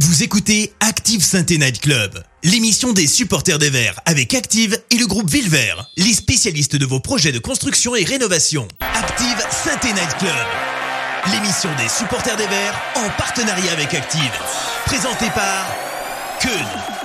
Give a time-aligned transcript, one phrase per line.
[0.00, 5.06] Vous écoutez Active Sainte Night Club, l'émission des supporters des Verts avec Active et le
[5.06, 8.66] groupe Villevert, les spécialistes de vos projets de construction et rénovation.
[8.80, 10.34] Active Sainte Night Club,
[11.32, 14.32] l'émission des supporters des Verts en partenariat avec Active.
[14.84, 15.64] Présentée par
[16.40, 17.03] Keun.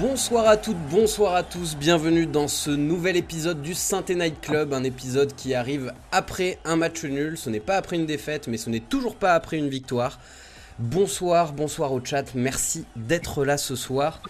[0.00, 4.72] Bonsoir à toutes, bonsoir à tous, bienvenue dans ce nouvel épisode du saint Night Club,
[4.72, 8.56] un épisode qui arrive après un match nul, ce n'est pas après une défaite, mais
[8.56, 10.18] ce n'est toujours pas après une victoire.
[10.78, 14.22] Bonsoir, bonsoir au chat, merci d'être là ce soir.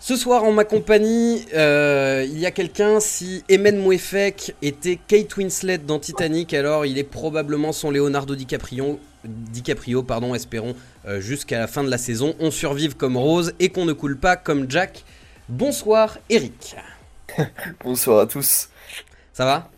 [0.00, 5.36] Ce soir en ma compagnie, euh, il y a quelqu'un, si Emen Mouefek était Kate
[5.36, 10.76] Winslet dans Titanic, alors il est probablement son Leonardo DiCaprio, DiCaprio pardon, espérons,
[11.06, 12.36] euh, jusqu'à la fin de la saison.
[12.38, 15.04] On survive comme Rose et qu'on ne coule pas comme Jack.
[15.48, 16.76] Bonsoir Eric.
[17.84, 18.68] Bonsoir à tous.
[19.32, 19.68] Ça va?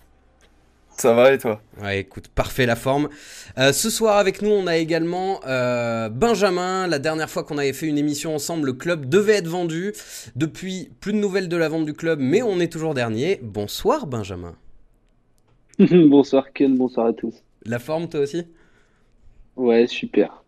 [1.00, 1.62] Ça va et toi?
[1.82, 3.08] Ouais, écoute, parfait la forme.
[3.56, 6.86] Euh, ce soir avec nous, on a également euh, Benjamin.
[6.86, 9.94] La dernière fois qu'on avait fait une émission ensemble, le club devait être vendu.
[10.36, 13.40] Depuis, plus de nouvelles de la vente du club, mais on est toujours dernier.
[13.42, 14.56] Bonsoir Benjamin.
[15.78, 17.34] bonsoir Ken, bonsoir à tous.
[17.64, 18.44] La forme toi aussi?
[19.56, 20.39] Ouais, super.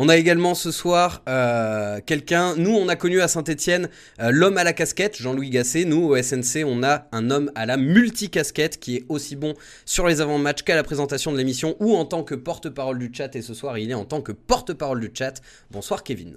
[0.00, 3.88] On a également ce soir euh, quelqu'un, nous on a connu à Saint-Etienne
[4.20, 5.86] l'homme à la casquette, Jean-Louis Gasset.
[5.86, 9.54] Nous au SNC on a un homme à la multicasquette qui est aussi bon
[9.86, 13.34] sur les avant-matchs qu'à la présentation de l'émission ou en tant que porte-parole du chat.
[13.34, 15.42] Et ce soir il est en tant que porte-parole du chat.
[15.72, 16.36] Bonsoir Kevin.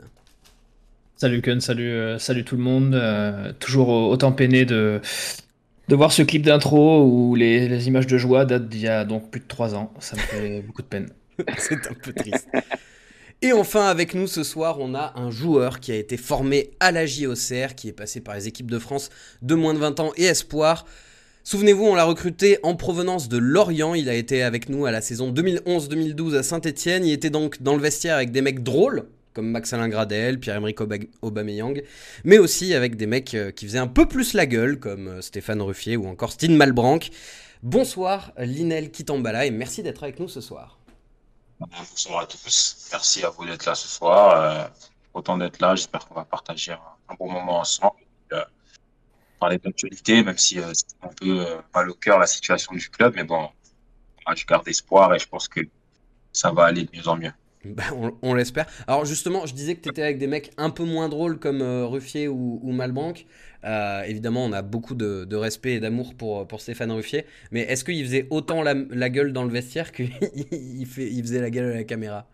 [1.18, 2.96] Salut Ken, salut, euh, salut tout le monde.
[2.96, 5.02] Euh, toujours autant peiné de,
[5.88, 9.06] de voir ce clip d'intro où les, les images de joie datent d'il y a
[9.06, 9.94] donc plus de 3 ans.
[10.00, 11.10] Ça me fait beaucoup de peine.
[11.60, 12.48] C'est un peu triste.
[13.44, 16.92] Et enfin, avec nous ce soir, on a un joueur qui a été formé à
[16.92, 19.10] la JOCR, qui est passé par les équipes de France
[19.42, 20.86] de moins de 20 ans et Espoir.
[21.44, 23.96] Souvenez-vous, on l'a recruté en provenance de Lorient.
[23.96, 27.04] Il a été avec nous à la saison 2011-2012 à Saint-Etienne.
[27.04, 30.78] Il était donc dans le vestiaire avec des mecs drôles, comme Max-Alain Gradel, Pierre-Emerick
[31.24, 31.82] Aubameyang,
[32.24, 35.22] mais aussi avec des mecs euh, qui faisaient un peu plus la gueule, comme euh,
[35.22, 37.10] Stéphane Ruffier ou encore Stine Malbranck.
[37.64, 40.81] Bonsoir, Linel Kitambala, et merci d'être avec nous ce soir.
[41.70, 42.90] Bonsoir à tous.
[42.92, 44.36] Merci à vous d'être là ce soir.
[44.36, 44.68] Euh,
[45.14, 45.76] autant d'être là.
[45.76, 47.98] J'espère qu'on va partager un, bon moment ensemble.
[48.34, 48.44] Euh,
[49.40, 53.14] parler d'actualité, même si euh, c'est un peu mal au cœur la situation du club.
[53.16, 53.50] Mais bon,
[54.36, 55.62] je garde espoir et je pense que
[56.34, 57.34] ça va aller de mieux en mieux.
[57.64, 58.66] Ben, on, on l'espère.
[58.88, 61.62] Alors justement, je disais que tu étais avec des mecs un peu moins drôles comme
[61.62, 63.28] euh, Ruffier ou, ou Malbank.
[63.64, 67.26] Euh, évidemment, on a beaucoup de, de respect et d'amour pour, pour Stéphane Ruffier.
[67.52, 70.12] Mais est-ce qu'il faisait autant la, la, gueule dans le vestiaire qu'il
[70.52, 72.26] il faisait la gueule à la caméra?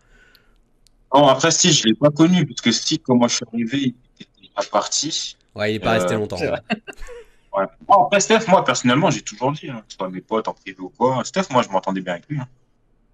[1.14, 2.46] Non, après, si, je ne l'ai pas connu.
[2.46, 5.36] Parce que si, quand moi je suis arrivé, il était pas parti.
[5.54, 6.38] Ouais, il n'est pas resté longtemps.
[6.38, 7.64] Ouais.
[7.86, 10.90] Bon, après, Steph, moi, personnellement, j'ai toujours dit, hein, soit mes potes en privé ou
[10.90, 11.24] quoi.
[11.24, 12.38] Steph, moi, je m'entendais bien avec lui.
[12.38, 12.46] Hein.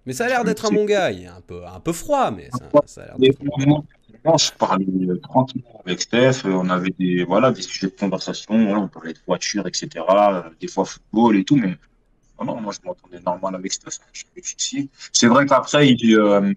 [0.05, 1.11] Mais ça a l'air d'être un bon gars.
[1.11, 3.83] Il est un peu, un peu froid, mais ça, ça a l'air d'être bon.
[4.37, 4.85] Je parlais
[5.21, 6.45] tranquillement avec Steph.
[6.45, 8.65] On avait des, voilà, des sujets de conversation.
[8.65, 10.03] Voilà, on parlait de voiture, etc.
[10.59, 11.55] Des fois football et tout.
[11.55, 11.77] Mais
[12.43, 13.99] non, moi, je m'entendais normal avec Steph.
[15.11, 16.53] C'est vrai qu'après, il, euh,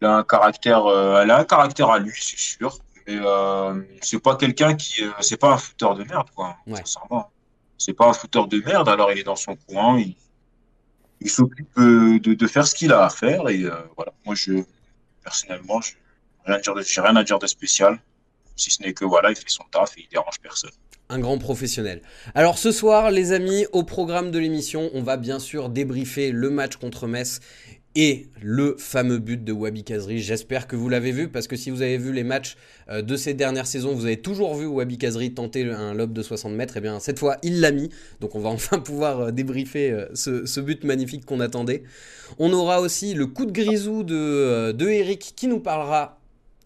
[0.00, 2.78] il, a un caractère, euh, elle a un caractère à lui, c'est sûr.
[3.06, 6.56] Mais euh, c'est pas quelqu'un qui, c'est pas un fouteur de merde, quoi.
[6.66, 6.80] Ouais.
[7.78, 8.88] C'est pas un fouteur de merde.
[8.88, 9.98] Alors, il est dans son coin.
[9.98, 10.16] Il,
[11.24, 13.48] il s'occupe de, de, faire ce qu'il a à faire.
[13.48, 14.62] Et euh, voilà, moi, je,
[15.22, 15.92] personnellement, je
[16.48, 17.98] n'ai rien, rien, à dire de spécial,
[18.56, 20.70] si ce n'est que voilà, il fait son taf et il dérange personne.
[21.08, 22.00] Un grand professionnel.
[22.34, 26.48] Alors ce soir, les amis, au programme de l'émission, on va bien sûr débriefer le
[26.48, 27.40] match contre Metz
[27.94, 30.18] et le fameux but de Wabi Kazri.
[30.18, 32.56] J'espère que vous l'avez vu parce que si vous avez vu les matchs
[32.88, 36.22] euh, de ces dernières saisons, vous avez toujours vu Wabi Kazri tenter un lob de
[36.22, 36.76] 60 mètres.
[36.76, 37.90] Et bien cette fois, il l'a mis.
[38.20, 41.82] Donc on va enfin pouvoir euh, débriefer ce, ce, but magnifique qu'on attendait.
[42.38, 46.21] On aura aussi le coup de grisou de, de Eric qui nous parlera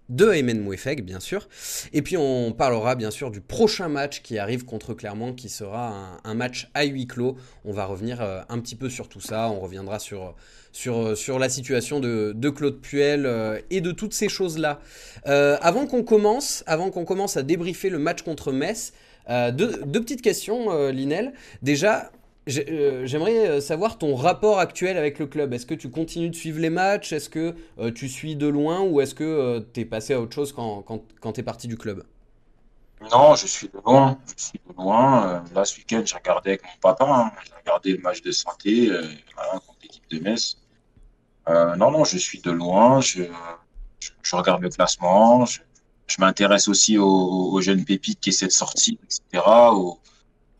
[0.09, 1.49] de Aymen Mouefeg, bien sûr.
[1.93, 6.21] Et puis on parlera bien sûr du prochain match qui arrive contre Clermont, qui sera
[6.25, 7.37] un, match à huis clos.
[7.65, 9.49] On va revenir euh, un petit peu sur tout ça.
[9.49, 10.35] On reviendra sur,
[10.73, 14.81] sur, sur la situation de, de Claude Puel euh, et de toutes ces choses-là.
[15.27, 18.93] Euh, avant qu'on commence, avant qu'on commence à débriefer le match contre Metz,
[19.29, 21.33] euh, deux, deux, petites questions, euh, Linel.
[21.63, 22.11] Déjà,
[22.47, 25.53] J'aimerais savoir ton rapport actuel avec le club.
[25.53, 27.13] Est-ce que tu continues de suivre les matchs?
[27.13, 30.21] Est-ce que euh, tu suis de loin ou est-ce que euh, tu es passé à
[30.21, 32.05] autre chose quand, quand, tu es parti du club?
[33.11, 34.17] Non, je suis de loin.
[34.37, 35.29] Je suis de loin.
[35.29, 37.05] Euh, là, ce week-end, j'ai regardé avec mon papa.
[37.05, 37.33] Hein.
[37.45, 38.93] J'ai regardé le match de santé
[39.35, 40.57] contre l'équipe de Metz.
[41.49, 43.01] non, non, je suis de loin.
[43.01, 43.25] Je,
[44.33, 45.47] regarde le classement.
[45.47, 45.61] Je,
[46.21, 49.43] m'intéresse aussi aux, jeunes pépites qui essaient de sortir, etc.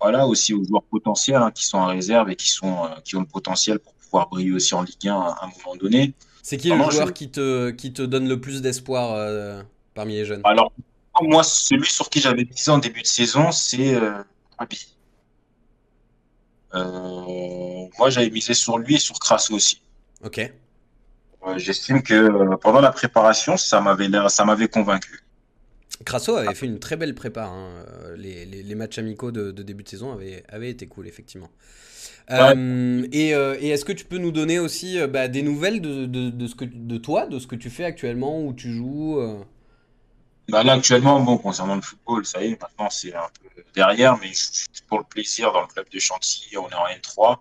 [0.01, 3.17] voilà, aussi aux joueurs potentiels hein, qui sont en réserve et qui, sont, euh, qui
[3.17, 6.15] ont le potentiel pour pouvoir briller aussi en Ligue 1 à un moment donné.
[6.47, 9.63] C'est qui le joueur qui, te, qui te donne le plus d'espoir euh,
[9.95, 10.43] parmi les jeunes?
[10.45, 10.71] Alors,
[11.21, 14.23] moi, celui sur qui j'avais misé en début de saison, c'est euh,
[16.75, 19.83] euh, moi, j'avais misé sur lui et sur Crasso aussi.
[20.25, 20.53] Ok.
[21.57, 25.26] J'estime que pendant la préparation, ça m'avait ça m'avait convaincu.
[26.05, 27.47] Crasso avait fait une très belle prépa.
[27.47, 27.71] Hein.
[28.17, 31.51] Les, les, matchs amicaux de, de, début de saison avaient, avaient été cool, effectivement.
[32.31, 35.81] Euh, et, euh, et est-ce que tu peux nous donner aussi euh, bah, des nouvelles
[35.81, 38.75] de, de, de, ce que, de toi, de ce que tu fais actuellement, où tu
[38.75, 39.21] joues
[40.49, 44.17] bah Là, actuellement, bon, concernant le football, ça y est, maintenant c'est un peu derrière,
[44.19, 47.39] mais je suis pour le plaisir dans le club de Chantilly, on est en N3.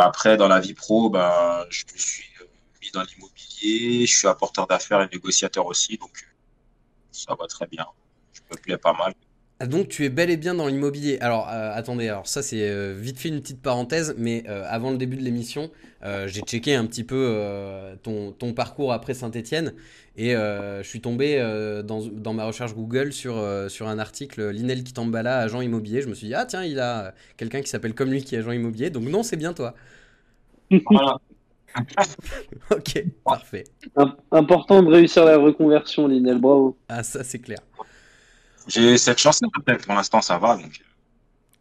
[0.00, 2.24] après, dans la vie pro, bah, je me suis
[2.82, 6.27] mis dans l'immobilier, je suis apporteur d'affaires et négociateur aussi, donc
[7.18, 7.86] ça va très bien.
[8.32, 9.14] Je me plais pas mal.
[9.60, 11.18] Ah, donc tu es bel et bien dans l'immobilier.
[11.20, 14.92] Alors euh, attendez, alors ça c'est euh, vite fait une petite parenthèse, mais euh, avant
[14.92, 15.70] le début de l'émission,
[16.26, 19.74] j'ai checké un petit peu ton, ton, parcours après Saint-Etienne
[20.16, 21.38] et je suis tombé
[21.84, 23.34] dans, dans, ma recherche Google sur,
[23.68, 26.00] sur un article Linel Kitambala, agent immobilier.
[26.00, 28.38] Je me suis dit, ah tiens, il a quelqu'un qui s'appelle comme lui qui est
[28.38, 29.74] agent immobilier, donc non, c'est bien toi.
[30.70, 31.18] Voilà.
[32.70, 33.64] ok, parfait.
[34.30, 36.76] Important de réussir la reconversion, Linel, bravo.
[36.88, 37.58] Ah ça c'est clair.
[38.66, 39.40] J'ai cette chance
[39.86, 40.56] pour l'instant ça va.
[40.56, 40.80] Donc...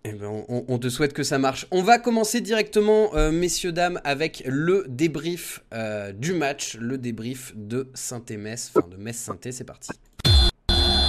[0.10, 1.68] Eh ben, on, te souhaite que ça marche.
[1.70, 7.52] On va commencer directement, euh, messieurs, dames, avec le débrief euh, du match, le débrief
[7.56, 9.92] de Saint-Metz, enfin de Metz-Saint-Étienne, c'est parti.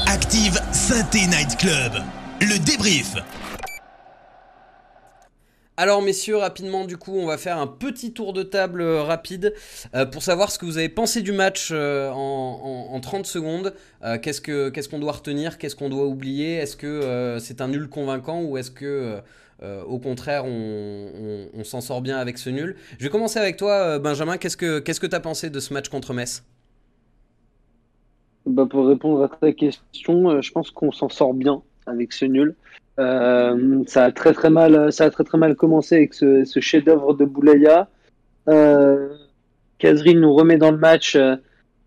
[0.08, 1.92] Active Saint-Étienne Night Club,
[2.40, 3.14] le débrief.
[5.80, 9.54] Alors messieurs, rapidement du coup, on va faire un petit tour de table euh, rapide
[9.94, 13.72] euh, pour savoir ce que vous avez pensé du match euh, en, 30 secondes.
[14.20, 16.54] qu'est-ce qu'on doit retenir, qu'est-ce qu'on doit oublier?
[16.56, 19.20] Est-ce que c'est un nul convaincant ou est-ce que
[19.62, 22.74] au contraire on, s'en sort bien avec ce nul?
[22.98, 25.72] Je vais commencer avec toi Benjamin, qu'est-ce que qu'est-ce que tu as pensé de ce
[25.72, 26.42] match contre Metz?
[28.46, 32.56] Bah, Pour répondre à ta question, je pense qu'on s'en sort bien avec ce nul.
[32.98, 36.60] Euh, ça a très très mal, ça a très très mal commencé avec ce, ce
[36.60, 37.88] chef-d'œuvre de Boulaya.
[38.48, 39.08] Euh,
[39.78, 41.36] Kazri nous remet dans le match euh,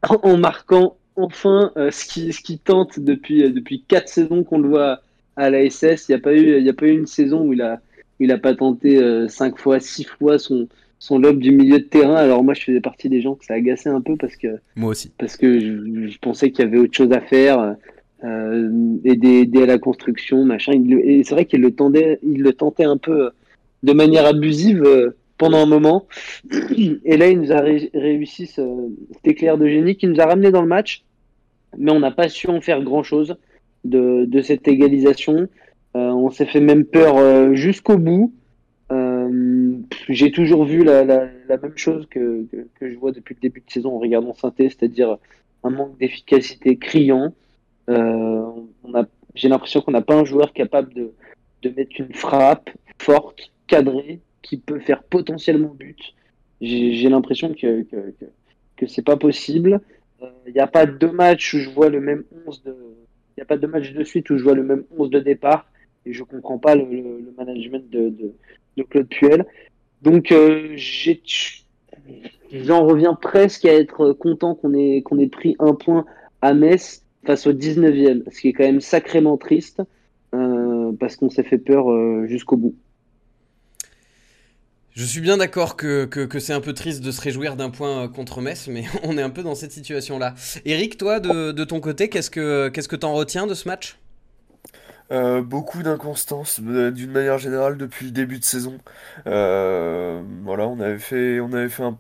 [0.04, 4.70] en marquant enfin euh, ce qui ce qui tente depuis depuis quatre saisons qu'on le
[4.70, 5.02] voit
[5.36, 6.08] à la SS.
[6.08, 7.82] Il n'y a pas eu il y a pas eu une saison où il a
[8.20, 10.68] il a pas tenté cinq fois six fois son
[11.00, 12.16] son lobe du milieu de terrain.
[12.16, 14.92] Alors moi je faisais partie des gens que ça agaçait un peu parce que moi
[14.92, 17.76] aussi parce que je, je pensais qu'il y avait autre chose à faire
[18.24, 20.74] euh, aider, à la construction, machin.
[20.74, 23.32] et c'est vrai qu'il le, tendait, il le tentait un peu
[23.84, 26.08] de manière abusive euh, pendant un moment.
[27.04, 28.66] Et là, il nous a réussi cet
[29.26, 31.04] éclair de génie qui nous a ramené dans le match,
[31.78, 33.36] mais on n'a pas su en faire grand-chose
[33.84, 35.48] de, cette égalisation.
[35.96, 38.34] Euh, on s'est fait même peur euh, jusqu'au bout.
[38.92, 39.74] Euh,
[40.10, 41.06] j'ai toujours vu la
[41.50, 44.70] même chose que, que, que, je vois depuis le début de saison en regardant Synthé,
[44.70, 45.18] c'est-à-dire
[45.64, 47.34] un manque d'efficacité criant.
[47.90, 48.52] Euh,
[49.36, 51.14] j'ai l'impression qu'on n'a pas un joueur capable de,
[51.62, 56.00] de mettre une frappe forte, cadrée, qui peut faire potentiellement but.
[56.62, 58.14] J'ai l'impression que, que,
[58.78, 59.82] que, c'est pas possible.
[60.22, 62.76] Il euh, n'y a pas deux matchs où je vois le même 11 de.
[63.38, 65.66] Il a pas deux matchs de suite où je vois le même 11 de départ
[66.06, 68.34] et je comprends pas le, management de, de,
[68.78, 69.46] de, Claude Puel.
[70.02, 70.76] Donc euh,
[72.52, 76.06] j'en reviens presque à être content qu'on ait, qu'on ait pris un point
[76.42, 79.82] à Metz face au 19e, ce qui est quand même sacrément triste
[80.34, 82.76] euh, parce qu'on s'est fait peur euh, jusqu'au bout.
[84.94, 88.04] Je suis bien d'accord que, que, c'est un peu triste de se réjouir d'un point
[88.04, 90.36] euh, contre Metz, mais on est un peu dans cette situation-là.
[90.66, 93.98] Eric, toi, de, de ton côté, qu'est-ce que qu'est-ce que t'en retiens de ce match?
[95.44, 98.78] Beaucoup d'inconstance d'une manière générale depuis le début de saison.
[99.26, 102.00] voilà, on avait fait, on avait fait un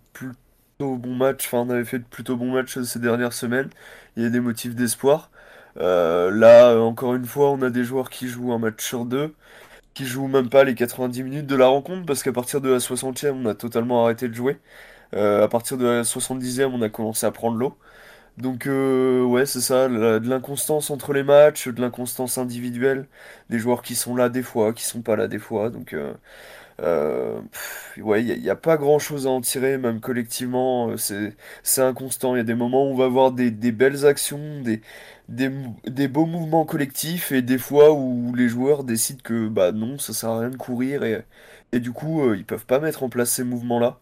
[0.81, 3.69] plutôt bon match, enfin on avait fait de plutôt bons matchs ces dernières semaines
[4.15, 5.29] il y a des motifs d'espoir.
[5.77, 9.33] Euh, là, encore une fois, on a des joueurs qui jouent un match sur deux,
[9.95, 12.79] qui jouent même pas les 90 minutes de la rencontre, parce qu'à partir de la
[12.79, 14.59] 60e, on a totalement arrêté de jouer.
[15.15, 17.77] Euh, à partir de la 70e, on a commencé à prendre l'eau.
[18.37, 23.07] Donc euh, ouais, c'est ça, de l'inconstance entre les matchs, de l'inconstance individuelle,
[23.49, 25.69] des joueurs qui sont là des fois, qui sont pas là des fois.
[25.69, 25.95] Donc
[26.81, 27.41] euh,
[27.97, 32.35] ouais, il n'y a, pas grand chose à en tirer, même collectivement, euh, c'est, inconstant.
[32.35, 34.81] Il y a des moments où on va avoir des, belles actions, des,
[35.29, 40.13] des, beaux mouvements collectifs, et des fois où les joueurs décident que bah non, ça
[40.13, 41.23] sert à rien de courir, et,
[41.71, 43.99] et du coup, euh, ils peuvent pas mettre en place ces mouvements-là.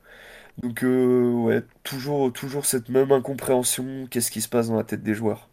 [0.63, 5.13] Donc, ouais, toujours, toujours cette même incompréhension, qu'est-ce qui se passe dans la tête des
[5.15, 5.50] joueurs?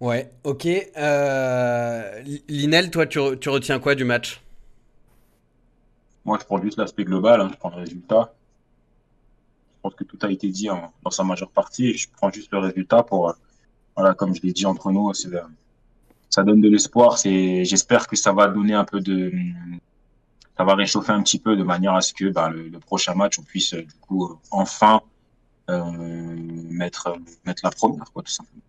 [0.00, 0.64] Ouais, ok.
[2.48, 4.42] Linel, toi, tu retiens quoi du match?
[6.26, 8.34] Moi, je prends juste l'aspect global, hein, je prends le résultat.
[9.80, 10.68] pense que tout a été dit
[11.04, 11.96] dans sa majeure partie.
[11.96, 13.32] Je prends juste le résultat pour,
[13.96, 15.12] voilà, comme je l'ai dit entre nous,
[16.28, 17.16] ça donne de l'espoir.
[17.16, 19.32] J'espère que ça va donner un peu de,
[20.56, 23.38] ça va réchauffer un petit peu de manière à ce que bah, le, prochain match,
[23.38, 25.02] on puisse du coup enfin
[25.70, 25.82] euh,
[26.70, 28.62] mettre, mettre la première, quoi, tout simplement.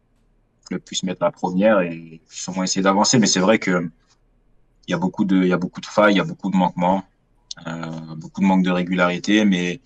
[0.70, 2.22] Le puisse mettre la première et
[2.54, 3.18] moins essayer d'avancer.
[3.18, 3.90] Mais c'est vrai que
[4.88, 6.50] il y a beaucoup de, il y a beaucoup de failles, il y a beaucoup
[6.50, 7.17] de manquements, euh,
[8.16, 9.46] beaucoup de manque de régularité.
[9.46, 9.80] Mais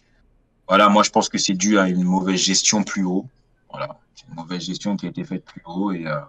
[0.68, 3.26] voilà, moi je pense que c'est dû à une mauvaise gestion plus haut.
[3.70, 3.98] Voilà,
[4.30, 6.20] une mauvaise gestion qui a été faite plus haut et euh,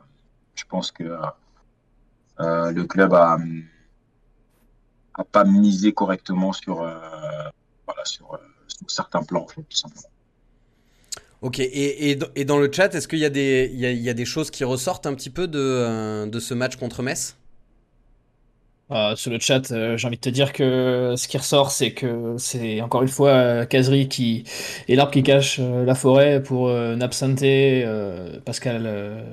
[0.54, 1.04] je pense que
[2.40, 3.38] euh, le club a,
[5.14, 8.38] a pas misé correctement sur, voilà, sur,
[8.88, 10.08] certains plans, tout simplement.
[11.42, 14.52] Ok, et, dans le chat, est-ce qu'il y, a des, il y, a, des choses
[14.52, 17.36] qui ressortent un petit peu de, euh, de ce match contre Metz?
[18.94, 21.92] Euh, sur le chat, euh, j'ai envie de te dire que ce qui ressort, c'est
[21.92, 24.44] que c'est encore une fois Kazri qui
[24.88, 27.86] est l'arbre qui cache la forêt pour n'absenter.
[28.44, 29.24] Pascal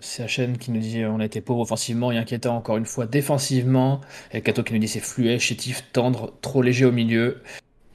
[0.00, 4.00] CHN qui nous dit on a été pauvre offensivement et inquiétant encore une fois défensivement.
[4.32, 7.42] Et Kato qui nous dit c'est fluet, chétif, tendre, trop léger au milieu.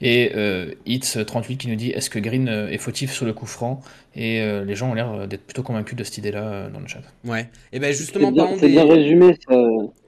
[0.02, 3.46] Et euh, Hits38 qui nous dit est-ce que Green euh, est fautif sur le coup
[3.46, 3.80] franc?
[4.16, 7.02] Et euh, les gens ont l'air d'être plutôt convaincus de cette idée-là dans le chat.
[7.24, 7.48] Ouais.
[7.72, 9.36] Et ben justement, c'est bien, bien, résumé.
[9.48, 9.54] Ça...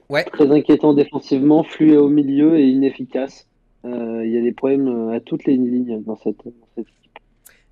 [0.09, 0.23] Ouais.
[0.25, 3.47] Très inquiétant défensivement, fluide au milieu et inefficace.
[3.83, 6.87] Il y a des problèmes à toutes les lignes dans cette, dans cette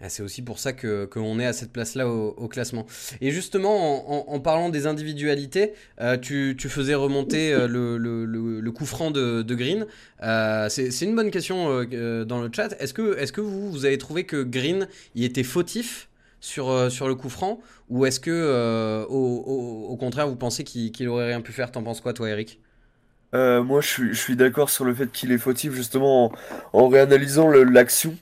[0.04, 2.86] ah, c'est aussi pour ça que qu'on est à cette place-là au, classement.
[3.22, 5.72] Et justement, en, parlant des individualités,
[6.02, 9.86] euh, tu, faisais remonter euh, le, le, coup franc de, Green.
[10.22, 12.76] Euh, c'est une bonne question dans le chat.
[12.82, 16.10] Est-ce que, est que vous, vous avez trouvé que Green il était fautif
[16.44, 17.60] sur, sur le coup franc
[17.90, 21.72] Ou est-ce que, au, contraire, vous pensez qu'il aurait rien pu faire?
[21.72, 22.60] T'en penses quoi, toi, Eric?
[23.34, 26.32] Euh, moi, je suis, je suis d'accord sur le fait qu'il est fautif, justement,
[26.74, 28.16] en, réanalysant l'action.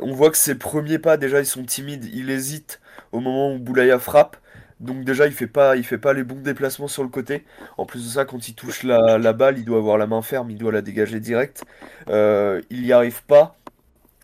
[0.00, 2.08] On voit que ses premiers pas, déjà, ils sont timides.
[2.14, 2.80] Il hésite
[3.12, 4.36] au moment où Boulaya frappe.
[4.80, 7.44] Donc déjà, il fait pas, il fait pas les bons déplacements sur le côté.
[7.78, 10.20] En plus de ça, quand il touche la, la balle, il doit avoir la main
[10.22, 11.64] ferme, il doit la dégager direct.
[12.08, 13.56] Euh, il n'y arrive pas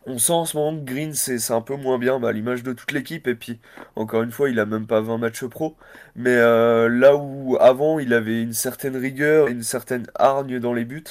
[0.06, 2.62] on sent en ce moment que Green c'est un peu moins bien bah, à l'image
[2.62, 3.60] de toute l'équipe et puis
[3.96, 5.76] encore une fois il a même pas 20 matchs pro
[6.16, 10.84] mais euh, là où avant il avait une certaine rigueur une certaine hargne dans les
[10.84, 11.04] buts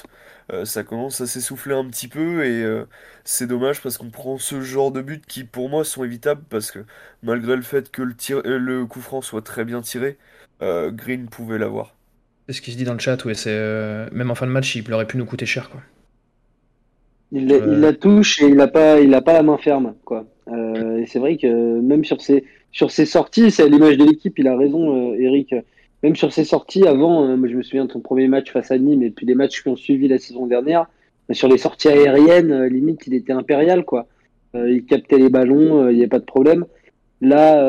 [0.52, 2.86] euh, ça commence à s'essouffler un petit peu et euh,
[3.24, 6.72] c'est dommage parce qu'on prend ce genre de buts qui pour moi sont évitables parce
[6.72, 6.80] que
[7.22, 10.18] malgré le fait que le, coup franc soit très bien tiré
[10.62, 11.96] Green pouvait l'avoir.
[12.48, 13.34] C'est ce qui se dit dans le chat ouais
[14.12, 15.82] même en fin de match il aurait pu nous coûter cher quoi
[17.32, 20.26] il, la touche et il n'a pas, il a pas la main ferme, quoi.
[20.52, 24.06] Euh, et c'est vrai que même sur ses, sur ses sorties, c'est à l'image de
[24.06, 25.54] l'équipe, il a raison, euh, Eric.
[26.02, 28.72] Même sur ses sorties, avant, euh, moi je me souviens de son premier match face
[28.72, 30.88] à Nîmes et puis des matchs qui ont suivi la saison dernière,
[31.32, 34.08] sur les sorties aériennes, limite, il était impérial, quoi.
[34.56, 36.66] il captait les ballons, il n'y avait pas de problème.
[37.22, 37.62] Là,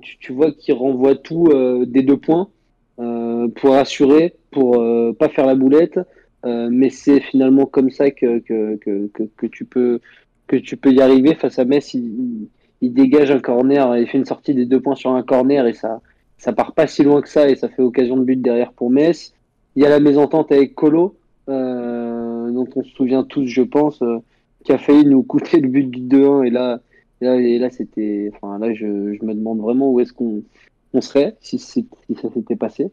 [0.00, 1.48] tu, tu, vois qu'il renvoie tout
[1.86, 2.48] des deux points
[2.96, 4.80] pour assurer, pour
[5.18, 5.98] pas faire la boulette.
[6.44, 10.00] Euh, mais c'est finalement comme ça que, que, que, que, tu peux,
[10.46, 11.34] que tu peux y arriver.
[11.34, 12.48] Face à Metz, il,
[12.80, 16.00] dégage un corner, il fait une sortie des deux points sur un corner et ça,
[16.36, 18.90] ça part pas si loin que ça et ça fait occasion de but derrière pour
[18.90, 19.34] Metz.
[19.76, 21.16] Il y a la mésentente avec Colo,
[21.48, 24.18] euh, dont on se souvient tous, je pense, euh,
[24.64, 26.80] qui a failli nous coûter le but du 2-1 et là,
[27.20, 30.42] et là, c'était, enfin là, je, je, me demande vraiment où est-ce qu'on
[30.92, 31.88] on serait si, si,
[32.22, 32.92] ça s'était passé.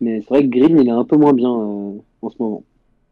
[0.00, 2.62] Mais c'est vrai que Green, il est un peu moins bien en ce moment.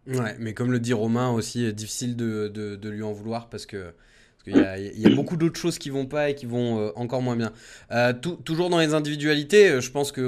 [0.06, 3.66] Ouais, mais comme le dit Romain aussi, euh, difficile de, de, lui en vouloir parce
[3.66, 3.92] que
[4.44, 7.22] parce qu'il y, a, beaucoup d'autres choses qui vont pas et qui vont euh, encore
[7.22, 7.52] moins bien.
[7.92, 10.22] Euh, toujours dans les individualités, je pense qu'on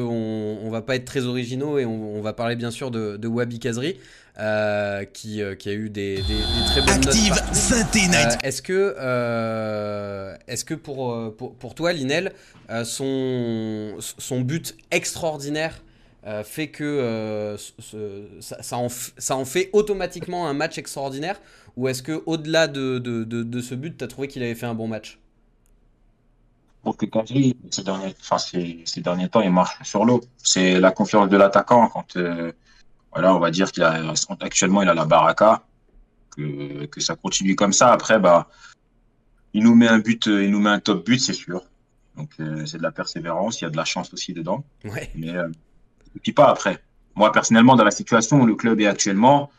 [0.63, 3.59] on va pas être très originaux et on, va parler bien sûr de, de Wabi
[3.59, 3.97] Kazri.
[5.13, 6.23] qui, qui, a eu des, des,
[6.67, 8.39] très bonnes Active notes.
[8.45, 8.95] est-ce que,
[10.47, 12.33] est-ce que pour, pour, pour, toi, Linel,
[12.85, 15.83] son, son but extraordinaire
[16.27, 17.57] euh, fait que euh,
[18.41, 21.39] ça, en ça, en fait automatiquement un match extraordinaire
[21.77, 24.65] Ou est-ce que au-delà de, de, de, ce but, tu as trouvé qu'il avait fait
[24.65, 25.19] un bon match?
[26.83, 27.07] Pour que
[27.71, 30.23] ces derniers, enfin, ces, ces, derniers temps, il marche sur l'eau.
[30.39, 31.89] C'est la confiance de l'attaquant.
[31.89, 32.53] Quand euh,
[33.13, 35.63] voilà, on va dire qu'il a actuellement il a la baraka,
[36.37, 37.93] que, que ça continue comme ça.
[37.93, 38.49] Après, bah,
[39.53, 41.63] il nous met un but, il nous met un top but, c'est sûr.
[42.17, 42.31] Donc
[42.67, 44.65] c'est de la persévérance, il y a de la chance aussi dedans.
[44.85, 45.11] Ouais.
[45.15, 45.33] Mais
[46.17, 46.83] et puis pas après.
[47.15, 49.51] Moi, personnellement, dans la situation où le club est actuellement,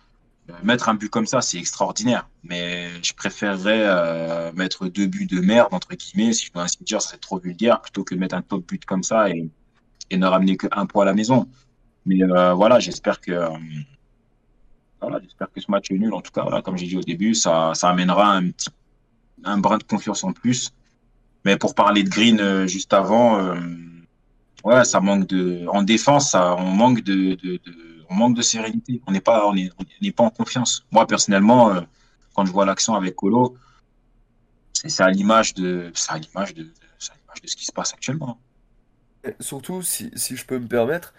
[0.49, 2.27] euh, mettre un but comme ça, c'est extraordinaire.
[2.43, 6.77] Mais je préférerais euh, mettre deux buts de merde, entre guillemets, si je peux ainsi
[6.83, 9.49] dire, serait trop vulgaire, plutôt que mettre un top but comme ça et,
[10.11, 11.47] ne ramener qu'un point à la maison.
[12.05, 13.49] Mais euh, voilà, j'espère que
[15.01, 16.13] voilà, j'espère que ce match est nul.
[16.13, 18.69] En tout cas, voilà, comme j'ai dit au début, ça, ça amènera un petit
[19.45, 20.73] un brin de confiance en plus.
[21.45, 23.55] Mais pour parler de Green euh, juste avant, euh,
[24.65, 25.65] ouais, ça manque de.
[25.67, 27.61] En défense, ça, on manque de, de,
[28.09, 29.01] on manque de sérénité.
[29.07, 29.53] On n'est pas, on
[30.11, 30.85] pas en confiance.
[30.91, 31.81] Moi personnellement, euh,
[32.33, 33.55] quand je vois l'action avec Colo,
[34.73, 38.39] c'est à l'image de, à l'image de, de ce qui se passe actuellement.
[39.39, 41.13] Surtout, si, si je peux me permettre,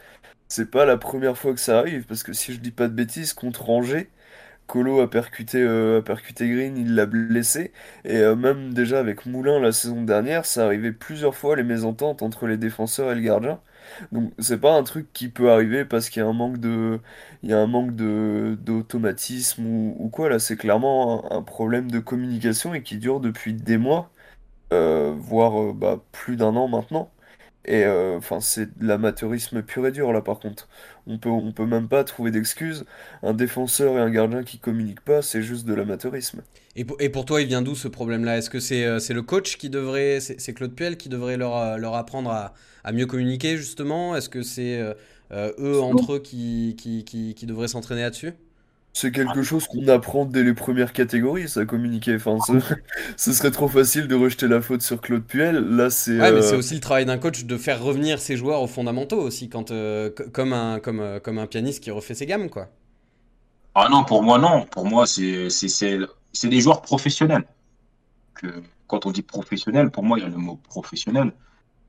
[0.48, 2.92] c'est pas la première fois que ça arrive, parce que si je dis pas de
[2.92, 4.10] bêtises, contre Angers,
[4.66, 7.72] Colo a percuté, euh, a percuté Green, il l'a blessé,
[8.04, 12.22] et euh, même déjà avec Moulin la saison dernière, ça arrivait plusieurs fois les mésententes
[12.22, 13.60] entre les défenseurs et le gardien.
[14.12, 17.00] Donc c'est pas un truc qui peut arriver parce qu'il y a un manque de,
[17.42, 22.74] il y a un manque d'automatisme ou, quoi, là c'est clairement un, problème de communication
[22.74, 24.10] et qui dure depuis des mois,
[24.72, 27.10] euh, voire bah, plus d'un an maintenant.
[27.68, 30.68] Et euh, enfin, c'est de l'amateurisme pur et dur là par contre.
[31.08, 32.84] On peut, on peut même pas trouver d'excuses.
[33.22, 36.42] Un défenseur et un gardien qui communiquent pas, c'est juste de l'amateurisme.
[36.76, 38.38] Et pour, et pour toi, il vient d'où ce problème-là?
[38.38, 41.56] Est-ce que c'est euh, c'est le coach qui devrait, c'est Claude Puel qui devrait leur,
[41.56, 42.54] euh, leur apprendre à,
[42.84, 44.14] à mieux communiquer justement?
[44.14, 44.78] Est-ce que c'est
[45.32, 48.32] euh, eux entre eux qui, qui, qui, qui devraient s'entraîner là-dessus?
[48.98, 52.14] C'est quelque chose qu'on apprend dès les premières catégories, ça communiquer.
[52.16, 52.52] Enfin, ce,
[53.18, 55.56] ce serait trop facile de rejeter la faute sur Claude Puel.
[55.76, 58.36] Là, c'est Ouais, mais euh, c'est aussi le travail d'un coach de faire revenir ses
[58.36, 61.90] joueurs aux fondamentaux aussi, quand, euh, co- comme, un, comme, euh, comme un pianiste qui
[61.90, 62.68] refait ses gammes, quoi.
[63.74, 64.66] Ah non, pour moi non.
[64.66, 65.48] Pour moi, c'est,
[66.44, 67.44] des joueurs professionnels.
[68.34, 68.48] Que,
[68.88, 71.32] quand on dit professionnel, pour moi, il y a le mot professionnel.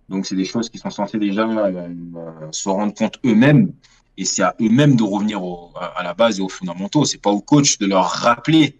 [0.09, 3.73] Donc, c'est des choses qui sont censées déjà euh, euh, se rendre compte eux-mêmes.
[4.17, 7.05] Et c'est à eux-mêmes de revenir au- à, à la base et aux fondamentaux.
[7.05, 8.75] C'est pas au coach de leur rappeler.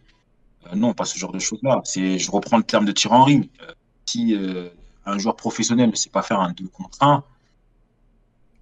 [0.65, 1.81] Euh, non, pas ce genre de choses-là.
[1.83, 3.49] C'est, je reprends le terme de Thierry Henry.
[3.61, 3.71] Euh,
[4.05, 4.69] si euh,
[5.05, 7.23] un joueur professionnel ne sait pas faire un 2 contre 1,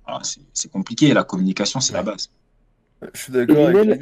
[0.05, 1.13] voilà, c'est, c'est compliqué.
[1.13, 2.29] La communication, c'est la base.
[3.13, 3.99] je suis d'accord avec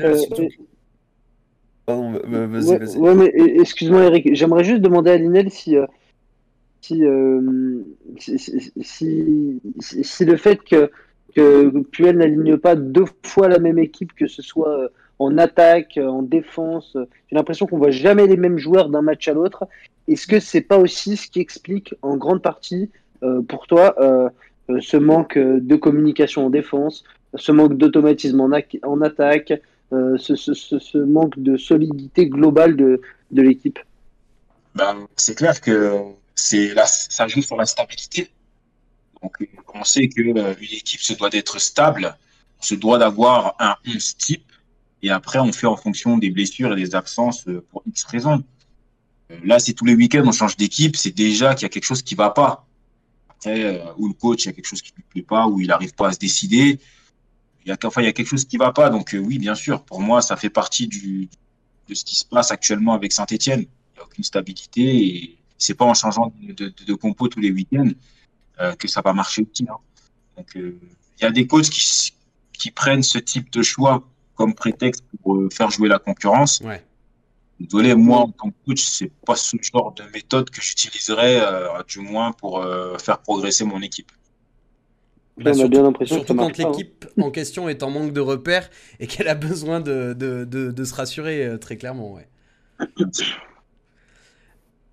[1.85, 2.97] Pardon, va- va- vas-y, Ouais, vas-y.
[2.97, 5.85] ouais, mais excuse-moi Eric, j'aimerais juste demander à Linel si, euh,
[6.79, 7.83] si, euh,
[8.17, 10.89] si, si, si- si- si le fait que,
[11.33, 14.87] que Puel n'aligne pas deux fois la même équipe, que ce soit euh,
[15.19, 19.01] en attaque, euh, en défense, euh, j'ai l'impression qu'on voit jamais les mêmes joueurs d'un
[19.01, 19.67] match à l'autre.
[20.07, 22.91] Est-ce que c'est pas aussi ce qui explique en grande partie
[23.47, 23.95] pour toi
[24.81, 28.51] ce manque de communication en défense, ce manque d'automatisme en,
[29.01, 29.53] attaque,
[29.91, 32.99] ce, manque de solidité globale de,
[33.31, 33.79] de l'équipe?
[34.75, 36.01] Ben, c'est clair que
[36.35, 38.29] c'est ça joue sur la stabilité.
[39.23, 39.37] Donc,
[39.73, 42.15] on sait que euh, équipe se doit d'être stable,
[42.59, 44.51] se doit d'avoir un 11 type,
[45.01, 48.43] et après, on fait en fonction des blessures et des absences euh, pour X raisons.
[49.31, 51.85] Euh, Là, si tous les week-ends on change d'équipe, c'est déjà qu'il y a quelque
[51.85, 52.67] chose qui va pas.
[53.29, 55.67] Après, ou le coach, il y a quelque chose qui lui plaît pas, ou il
[55.67, 56.79] n'arrive pas à se décider.
[57.65, 58.89] Il y a, enfin, il y a quelque chose qui va pas.
[58.89, 61.27] Donc, oui, bien sûr, pour moi, ça fait partie de
[61.93, 63.61] ce qui se passe actuellement avec Saint-Etienne.
[63.61, 67.89] Il n'y a aucune stabilité et c'est pas en changeant de, compo tous les week-ends
[68.79, 69.65] que ça va marcher aussi.
[69.69, 69.77] Hein.
[70.37, 70.79] Donc, euh,
[71.19, 72.13] il y a des coachs qui,
[72.53, 74.03] qui prennent ce type de choix
[74.35, 76.61] comme prétexte pour euh, faire jouer la concurrence.
[76.63, 76.83] Ouais.
[77.59, 81.83] Désolé, moi, en tant que coach, c'est pas ce genre de méthode que j'utiliserais, euh,
[81.87, 84.11] du moins pour euh, faire progresser mon équipe.
[85.37, 86.71] On a surtout bien l'impression que surtout ça quand hein.
[86.71, 90.71] l'équipe en question est en manque de repères et qu'elle a besoin de, de, de,
[90.71, 92.13] de se rassurer euh, très clairement.
[92.13, 92.27] Ouais.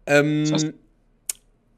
[0.09, 0.73] Euh,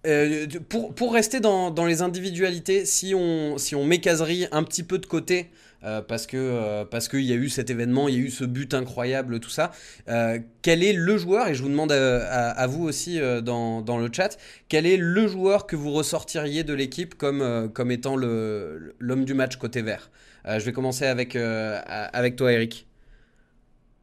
[0.06, 4.62] euh, pour, pour rester dans, dans les individualités, si on, si on met Casery un
[4.62, 5.50] petit peu de côté,
[5.84, 8.44] euh, parce que euh, qu'il y a eu cet événement, il y a eu ce
[8.44, 9.72] but incroyable, tout ça,
[10.08, 14.08] euh, quel est le joueur, et je vous demande à, vous aussi dans, dans le
[14.12, 14.38] chat,
[14.68, 19.56] quel est le joueur que vous ressortiriez de l'équipe comme, comme étant l'homme du match
[19.56, 20.10] côté vert?
[20.46, 22.86] Je vais commencer avec, avec toi, Eric.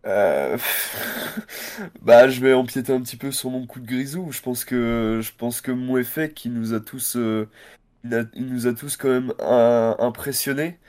[0.06, 0.58] Euh,
[2.02, 4.32] Bah, je vais empiéter un petit peu sur mon coup de grisou.
[4.32, 7.50] Je pense que je pense que Mouefek, qui nous a tous, euh,
[8.04, 9.34] il nous a tous quand même
[10.00, 10.80] impressionnés.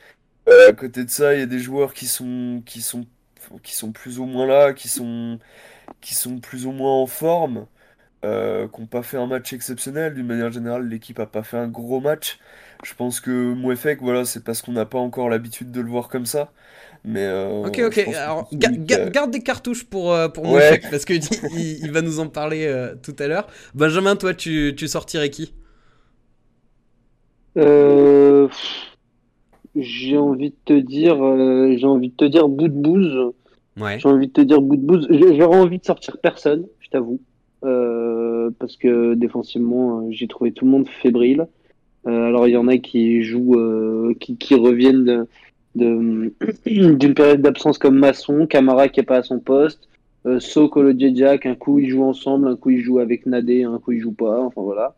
[0.49, 3.07] Euh, à côté de ça, il y a des joueurs qui sont qui sont
[3.63, 5.39] qui sont plus ou moins là, qui sont
[6.01, 7.67] qui sont plus ou moins en forme,
[8.23, 10.15] qui n'ont pas fait un match exceptionnel.
[10.15, 12.39] D'une manière générale, l'équipe a pas fait un gros match.
[12.85, 16.09] Je pense que Mouefek, voilà, c'est parce qu'on n'a pas encore l'habitude de le voir
[16.09, 16.53] comme ça.
[17.05, 17.99] Mais euh, Ok, ok.
[18.15, 20.61] Alors, ga- ga- garde des cartouches pour, euh, pour mon Ouais.
[20.61, 23.47] chèque, parce qu'il il, il va nous en parler euh, tout à l'heure.
[23.75, 25.55] Benjamin, toi, tu, tu sortirais qui?
[27.57, 28.49] Euh,
[29.75, 33.33] j'ai envie de te dire, euh, j'ai envie de te dire bout de bouse.
[33.79, 33.99] Ouais.
[33.99, 35.07] J'ai envie de te dire bout de bouse.
[35.11, 37.21] J'ai- J'aurais envie de sortir personne, je t'avoue,
[37.63, 41.47] Euh, parce que défensivement, j'ai trouvé tout le monde fébrile.
[42.07, 45.29] Euh, alors il y en a qui jouent, euh, qui, qui reviennent de-
[45.75, 49.89] d'une période d'absence comme Masson, Camara qui est pas à son poste,
[50.27, 53.79] euh, So, Djedjak, un coup ils jouent ensemble, un coup ils jouent avec Nadé, un
[53.79, 54.41] coup ils jouent pas.
[54.41, 54.95] Enfin voilà.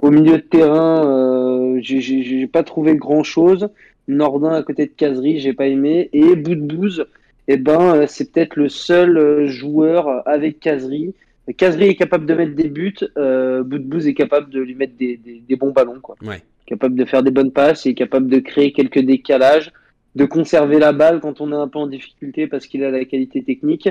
[0.00, 3.68] Au milieu de terrain, euh, j'ai- pas trouvé grand chose.
[4.08, 6.08] Nordin à côté de Kazri, j'ai pas aimé.
[6.12, 7.04] Et Boudbouz,
[7.48, 11.14] eh ben, euh, c'est peut-être le seul euh, joueur avec Kazri.
[11.56, 13.64] Kazri est capable de mettre des buts, euh,
[14.06, 16.16] est capable de lui mettre des, des, des bons ballons, quoi.
[16.24, 16.42] Ouais.
[16.66, 19.72] Capable de faire des bonnes passes, il est capable de créer quelques décalages,
[20.14, 23.04] de conserver la balle quand on est un peu en difficulté parce qu'il a la
[23.04, 23.88] qualité technique.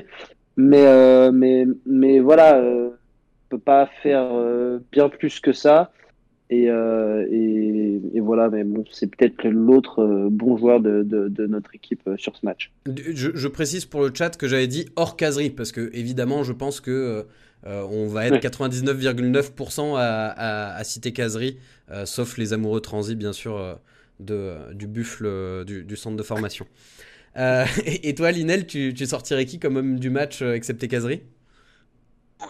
[0.57, 5.91] Mais, euh, mais, mais voilà, euh, on peut pas faire euh, bien plus que ça.
[6.49, 11.45] Et, euh, et, et voilà, mais bon, c'est peut-être l'autre bon joueur de, de, de
[11.45, 12.71] notre équipe sur ce match.
[12.87, 16.51] Je, je précise pour le chat que j'avais dit hors caserie, parce que évidemment, je
[16.51, 17.25] pense que
[17.63, 18.39] on va être Ouais.
[18.39, 21.57] 99,9% à, à, à citer caserie,
[22.05, 23.79] sauf les amoureux transis, bien sûr,
[24.19, 26.67] de, du buffle euh, du, du centre de formation.
[27.37, 30.87] Euh, et, et toi, Linel, tu, tu sortirais qui comme homme du match, euh, excepté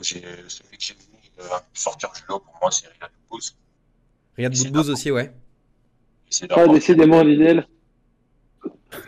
[0.02, 1.00] J'ai- Celui que j'ai vu
[1.40, 3.56] euh, sortir du lot, pour moi, c'est Riyad Bouz.
[4.38, 5.32] Riyad Boudbouz aussi, ouais.
[6.30, 7.68] C'est Ah, décidément, Linel.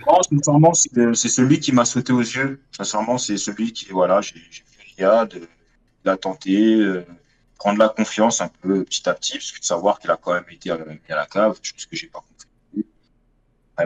[0.08, 2.62] Non, sincèrement, c'est euh, celui qui m'a sauté aux yeux.
[2.72, 4.64] Sincèrement, c'est celui qui, voilà, j'ai vu
[4.98, 5.46] Riyad, euh,
[6.06, 7.06] il a tenté, euh,
[7.58, 10.34] prendre la confiance un peu petit à petit, parce que de savoir qu'il a quand
[10.34, 12.31] même été euh, mis à la cave, chose que j'ai pas compris.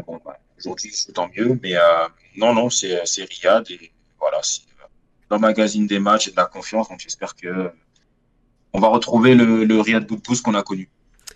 [0.06, 4.64] Bon, bah, aujourd'hui, c'est tant mieux, mais euh, non, non, c'est Riyad, et voilà, c'est
[4.82, 4.88] euh,
[5.30, 7.70] l'emmagasine des matchs et de la confiance, donc j'espère que euh,
[8.74, 10.90] on va retrouver le, le Riyad Boudbouz qu'on a connu.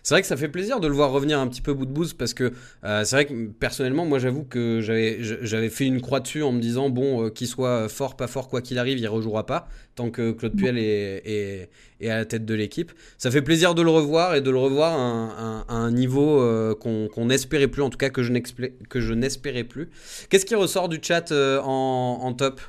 [0.03, 1.91] C'est vrai que ça fait plaisir de le voir revenir un petit peu bout de
[1.91, 2.51] bouse parce que
[2.83, 6.59] euh, c'est vrai que personnellement, moi j'avoue que j'avais fait une croix dessus en me
[6.59, 10.11] disant bon, euh, qu'il soit fort, pas fort, quoi qu'il arrive, il rejouera pas tant
[10.11, 11.69] que Claude Puel est,
[12.03, 12.93] à la tête de l'équipe.
[13.17, 17.09] Ça fait plaisir de le revoir et de le revoir à un, niveau euh, qu'on
[17.09, 19.89] qu'on n'espérait plus, en tout cas que je n'espérais plus.
[20.29, 22.61] Qu'est-ce qui ressort du chat en top?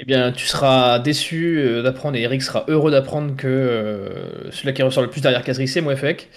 [0.00, 4.74] Eh bien, tu seras déçu euh, d'apprendre et Eric sera heureux d'apprendre que euh, celui
[4.74, 6.30] qui ressort le plus derrière Kazri, c'est Mouefek.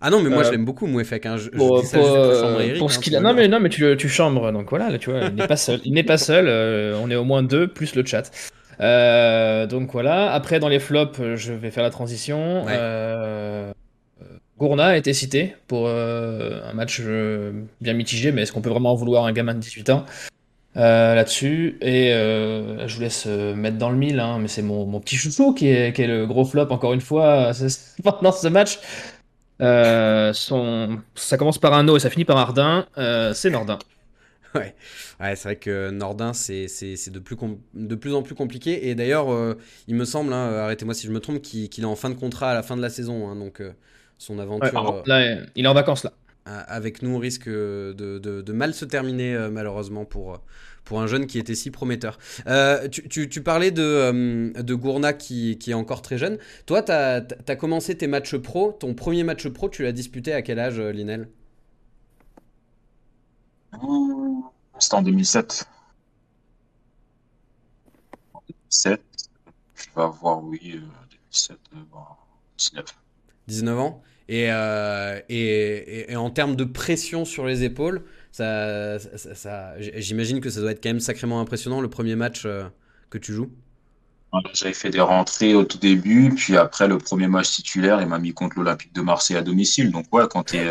[0.00, 1.24] Ah non, mais moi Euh, je l'aime beaucoup, Mouefek.
[1.26, 1.36] Hein.
[1.36, 2.78] Je, je Pour, dis ça pour, juste pour euh, chambrer Eric.
[2.78, 3.20] pour hein, ce qu'il a.
[3.20, 5.46] Non, mais, non, mais tu, le- tu chambres, donc voilà, là, tu vois, il n'est
[5.46, 5.80] pas seul.
[5.84, 8.30] Il n'est pas seul, euh, on est au moins deux, plus le chat.
[8.80, 12.64] Euh, donc voilà, après dans les flops, euh, je vais faire la transition.
[12.64, 12.72] Ouais.
[12.76, 13.72] Euh,
[14.58, 18.70] Gourna a été cité pour euh, un match euh, bien mitigé, mais est-ce qu'on peut
[18.70, 20.04] vraiment en vouloir un gamin de 18 ans?
[20.76, 24.62] Euh, là-dessus Et euh, je vous laisse euh, mettre dans le mille, hein, mais c'est
[24.62, 27.52] mon, mon petit chouchou qui est, qui est le gros flop encore une fois
[28.02, 28.80] pendant ce match.
[29.60, 30.98] Son...
[31.14, 32.86] Ça commence par un O et ça finit par Ardin.
[33.34, 33.78] C'est Nordin.
[34.54, 34.72] Ouais,
[35.20, 37.36] ouais c'est vrai que Nordin, c'est de, plus
[37.74, 38.88] de plus en plus compliqué.
[38.88, 39.26] Et d'ailleurs,
[39.88, 42.50] il me semble, hein, arrêtez-moi si je me trompe, qu'il est en fin de contrat
[42.50, 43.28] à la fin de la saison.
[43.28, 43.62] hein, donc,
[44.16, 46.12] son aventure là, il est en vacances là.
[46.46, 50.40] Avec nous risque de, de- de mal se terminer, euh, malheureusement, pour,
[50.84, 52.18] pour un jeune qui était si prometteur.
[52.46, 56.38] Euh, tu, tu- tu parlais de, euh, de Gourna qui, qui est encore très jeune.
[56.66, 58.72] Toi, tu as, commencé tes matchs pro.
[58.72, 61.28] Ton premier match pro, tu l'as disputé à quel âge, euh, Linel
[64.78, 65.66] C'était en 2007.
[68.32, 69.02] En 2007,
[69.74, 70.80] je vais avoir, oui, euh,
[71.10, 72.04] 2007, euh, bon,
[72.58, 72.84] 19.
[73.46, 74.02] 19 ans?
[74.28, 80.50] Et, euh, et, en termes de pression sur les épaules, ça, ça- ça- j'imagine que
[80.50, 82.64] ça doit être quand même sacrément impressionnant le premier match euh,
[83.10, 83.50] que tu joues.
[84.52, 88.18] J'avais fait des rentrées au tout début, puis après le premier match titulaire, il m'a
[88.18, 89.92] mis contre l'Olympique de Marseille à domicile.
[89.92, 90.66] Donc ouais, quand tu es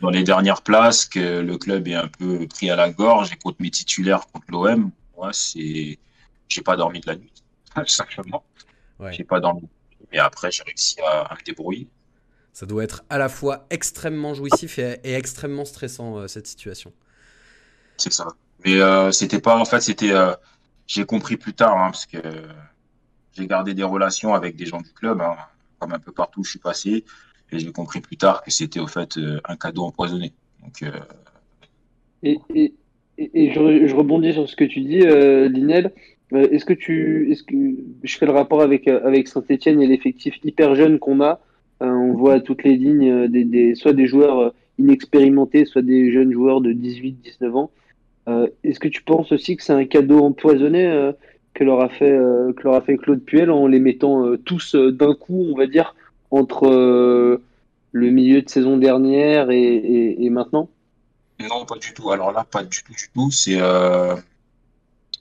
[0.00, 3.36] dans les dernières places, que le club est un peu pris à la gorge et
[3.36, 5.98] contre mes titulaires contre l'OM, ouais, c'est,
[6.48, 7.32] j'ai pas dormi de la nuit,
[7.86, 8.44] simplement.
[8.98, 9.12] Ouais.
[9.12, 9.68] J'ai pas dormi.
[10.12, 11.88] Mais après, j'ai réussi à, à me débrouiller.
[12.58, 16.90] Ça doit être à la fois extrêmement jouissif et, et extrêmement stressant euh, cette situation.
[17.98, 18.26] C'est ça.
[18.64, 20.34] Mais euh, c'était pas, en fait, c'était, euh,
[20.88, 22.18] j'ai compris plus tard, hein, parce que
[23.36, 25.36] j'ai gardé des relations avec des gens du club, hein,
[25.78, 27.04] comme un peu partout où je suis passé,
[27.52, 30.32] et j'ai compris plus tard que c'était au fait euh, un cadeau empoisonné.
[30.60, 30.90] Donc, euh,
[32.24, 32.74] Et, et,
[33.18, 35.92] et je, re- je rebondis sur ce que tu dis, euh, Linel.
[36.32, 37.54] Euh, Est-ce que tu, est-ce que
[38.02, 41.47] je fais le rapport avec avec Saint-Étienne et l'effectif hyper jeune qu'on a Euh,
[41.80, 46.12] On voit toutes les lignes euh, des, des soit des joueurs euh, inexpérimentés, soit des
[46.12, 47.70] jeunes joueurs de 18-19 ans.
[48.28, 51.12] Euh, Est-ce que tu penses aussi que c'est un cadeau empoisonné euh,
[51.54, 54.36] que leur a fait euh, que leur a fait Claude Puel en les mettant euh,
[54.38, 55.94] tous euh, d'un coup, on va dire,
[56.30, 57.42] entre euh,
[57.92, 60.68] le milieu de saison dernière et, et, et maintenant?
[61.40, 62.10] non, pas du tout.
[62.10, 63.30] Alors là, pas du tout, du tout.
[63.30, 64.16] C'est, euh,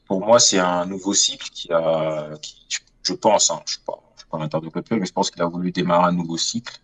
[0.08, 2.56] pour moi, c'est un nouveau cycle qui a, qui,
[3.04, 6.10] je pense, hein, je suis pas, Claude Puel, mais je pense qu'il a voulu démarrer
[6.10, 6.80] un nouveau cycle.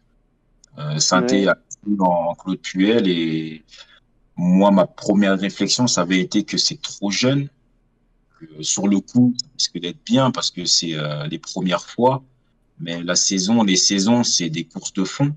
[0.78, 1.50] Euh, Sainté Ouais.
[1.50, 1.58] a
[2.04, 3.64] en Claude Puel et
[4.36, 7.50] moi, ma première réflexion, ça avait été que c'est trop jeune,
[8.62, 12.24] sur le coup, ça risque d'être bien parce que c'est euh, les premières fois.
[12.80, 15.34] Mais la saison, les saisons, c'est des courses de fond.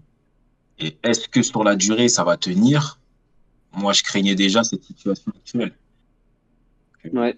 [0.78, 2.98] Et est-ce que sur la durée, ça va tenir?
[3.72, 5.72] Moi, je craignais déjà cette situation actuelle.
[7.12, 7.36] Ouais.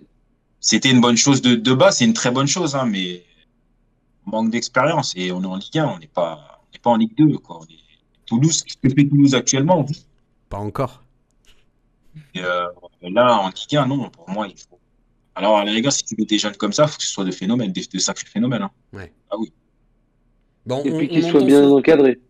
[0.61, 3.25] C'était une bonne chose de, de base, c'est une très bonne chose, hein, mais
[4.29, 5.15] manque d'expérience.
[5.17, 7.39] Et on est en Ligue 1, on n'est pas, on pas en Ligue 2.
[7.39, 7.59] Quoi.
[7.61, 7.79] On est...
[8.27, 10.05] Toulouse, ce que fait Toulouse actuellement, oui.
[10.49, 11.03] Pas encore.
[12.35, 12.67] Et, euh,
[13.03, 14.79] là, en Ligue 1, non, pour moi, il faut.
[15.35, 17.25] Alors, les gars, si tu mets des jeunes comme ça, il faut que ce soit
[17.25, 18.63] de phénomènes, des- de sacrés phénomènes.
[18.63, 18.71] hein.
[18.93, 19.13] Ouais.
[19.31, 19.53] Ah oui.
[20.67, 21.77] Bon, Et on- puis on qu'il monte soit ton bien son.
[21.79, 22.21] encadré.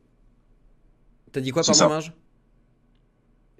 [1.32, 1.62] T'as dit quoi.
[1.88, 2.12] Marge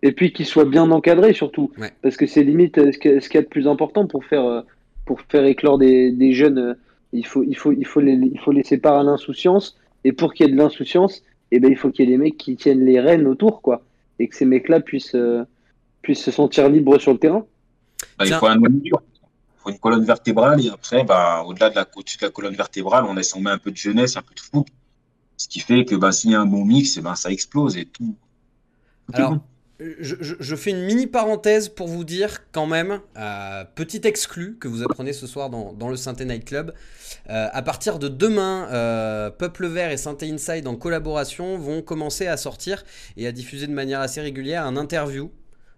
[0.02, 1.72] Et puis qu'il soit bien encadré surtout.
[1.78, 1.92] Ouais.
[2.02, 4.62] Parce que c'est limite euh, ce qu'il y a de plus important pour faire, euh,
[5.06, 6.78] pour faire éclore des, des jeunes.
[7.12, 9.76] Il faut, il, faut, il, faut les, il faut les séparer à l'insouciance.
[10.04, 12.22] Et pour qu'il y ait de l'insouciance, eh ben, il faut qu'il y ait des
[12.22, 13.62] mecs qui tiennent les rênes autour.
[13.62, 13.82] quoi.
[14.18, 15.44] Et que ces mecs-là puissent, euh,
[16.02, 17.46] puissent se sentir libres sur le terrain.
[18.18, 18.58] Bah, il faut un.
[18.58, 18.90] Il
[19.62, 23.04] faut une colonne vertébrale et après, bah, au-delà de la, au-dessus de la colonne vertébrale,
[23.04, 24.64] on, laisse, on met un peu de jeunesse, un peu de fou.
[25.36, 27.76] Ce qui fait que bah, s'il y a un bon mix, eh ben, ça explose
[27.76, 28.14] et tout.
[29.06, 29.40] tout est Alors, bon.
[29.80, 34.82] Je, fais une mini parenthèse pour vous dire quand même, euh, petit exclu que vous
[34.82, 36.74] apprenez ce soir dans, dans le Synthé Night Club.
[37.30, 42.26] Euh, à partir de demain, euh, Peuple Vert et Synthé Inside en collaboration vont commencer
[42.26, 42.84] à sortir
[43.16, 45.30] et à diffuser de manière assez régulière un interview.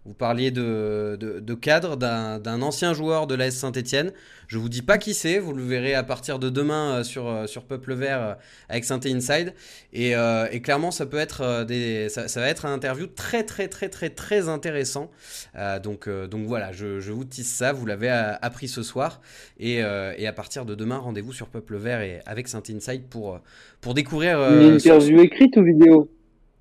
[0.06, 4.12] Vous parliez de, de, de cadre d'un ancien joueur de l'AS Saint-Etienne.
[4.48, 7.28] Je vous dis pas qui c'est, vous le verrez à partir de demain euh, sur,
[7.28, 8.34] euh, sur Peuple Vert euh,
[8.70, 9.52] avec Synthé Inside.
[9.92, 13.44] Et, euh, et clairement, ça peut être des, ça, ça va être un interview très
[13.44, 15.10] très très très très intéressant.
[15.54, 17.72] Euh, donc euh, donc voilà, je, je vous tease ça.
[17.72, 19.20] Vous l'avez appris ce soir.
[19.58, 23.38] Et, et à partir de demain, rendez-vous sur Peuple Vert et avec Saint Inside pour
[23.82, 26.10] pour découvrir Une interview écrite ou vidéo?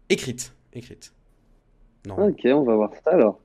[0.09, 1.13] Écrite écrite.
[2.17, 3.39] Ok, on va voir ça alors.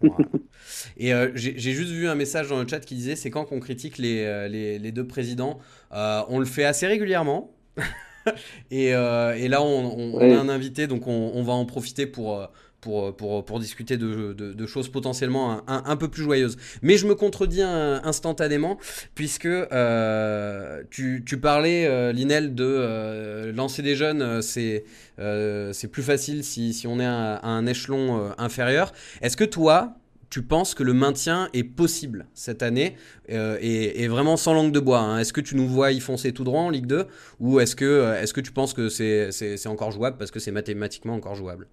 [0.00, 0.30] Voilà.
[0.96, 3.60] Et euh, j'ai juste vu un message dans le chat qui disait c'est quand qu'on
[3.60, 5.58] critique les, euh, les, les deux présidents?
[5.92, 7.52] Euh, on le fait assez régulièrement.
[8.70, 12.06] et, euh, et là, on, on- a un invité, donc on, on va en profiter
[12.06, 12.48] pour,
[12.80, 16.56] pour, pour, pour discuter de, choses potentiellement un, peu plus joyeuses.
[16.82, 18.78] Mais je me contredis instantanément,
[19.14, 24.84] puisque euh, tu, parlais, euh, Linel, de euh, lancer des jeunes, euh, c'est
[25.18, 28.92] euh, plus facile si, si on est à, un échelon euh, inférieur.
[29.20, 29.94] Est-ce que toi,
[30.30, 32.96] tu penses que le maintien est possible cette année
[33.30, 35.18] euh, et, vraiment sans langue de bois hein?
[35.18, 37.06] Est-ce que tu nous vois y foncer tout droit en Ligue 2
[37.40, 40.52] ou est-ce que, euh, est-ce que tu penses que c'est encore jouable parce que c'est
[40.52, 41.66] mathématiquement encore jouable?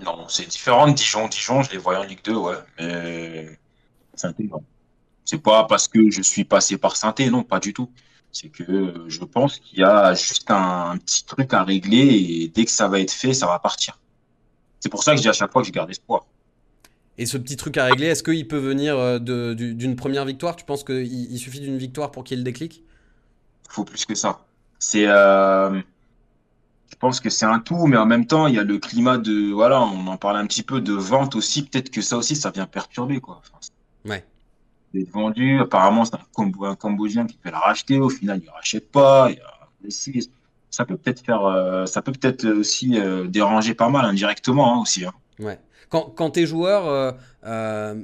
[0.00, 1.28] Non, c'est différent de Dijon.
[1.28, 2.54] Dijon, je les voyais en Ligue 2, ouais.
[2.78, 3.58] Mais
[4.14, 4.64] Saint-Étienne, non.
[5.24, 7.90] C'est pas parce que je suis passé par saint non, pas du tout.
[8.32, 12.64] C'est que je pense qu'il y a juste un, petit truc à régler et dès
[12.64, 13.98] que ça va être fait, ça va partir.
[14.80, 16.24] C'est pour ça que je dis à chaque fois que je garde espoir.
[17.18, 20.54] Et ce petit truc à régler, est-ce qu'il peut venir euh, de- d'une première victoire?
[20.54, 22.84] Tu penses qu'il il suffit d'une victoire pour qu'il y ait le déclic?
[23.66, 24.46] Il faut plus que ça.
[24.78, 25.80] C'est, euh,
[26.90, 29.18] je pense que c'est un tout, mais en même temps, il y a le climat
[29.18, 31.62] de, voilà, on en parlait un petit peu de vente aussi.
[31.64, 33.40] Peut-être que ça aussi, ça vient perturber, quoi.
[33.40, 33.58] Enfin,
[34.04, 34.24] Ouais.
[35.12, 35.60] vendu.
[35.60, 37.98] Apparemment, c'est un, Cambo- un Cambodgien qui peut la racheter.
[38.00, 39.30] Au final, il ne rachète pas.
[39.30, 39.58] Il a
[40.70, 44.82] ça peut peut-être faire, euh, ça peut peut-être aussi euh, déranger pas mal indirectement hein,
[44.82, 45.04] aussi.
[45.04, 45.12] hein.
[45.38, 45.58] Ouais.
[45.88, 47.12] Quand, quand t'es joueur, euh,
[47.44, 47.94] euh,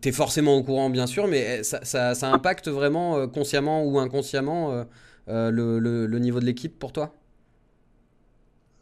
[0.00, 4.84] t'es forcément au courant, bien sûr, mais ça, ça, ça impacte vraiment consciemment ou inconsciemment
[5.26, 7.14] le, le- le niveau de l'équipe pour toi?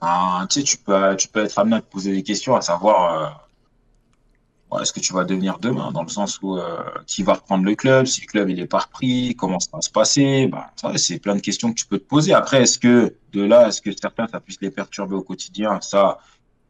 [0.01, 2.61] Ah, tu sais, tu peux, tu peux être amené à te poser des questions, à
[2.61, 7.35] savoir euh, est-ce que tu vas devenir demain, dans le sens où euh, qui va
[7.35, 10.49] reprendre le club, si le club il est pas repris, comment ça va se passer,
[10.49, 12.35] bah, c'est plein de questions que tu peux te poser.
[12.35, 16.19] Après, est-ce que de là, est-ce que certains ça puisse les perturber au quotidien, ça,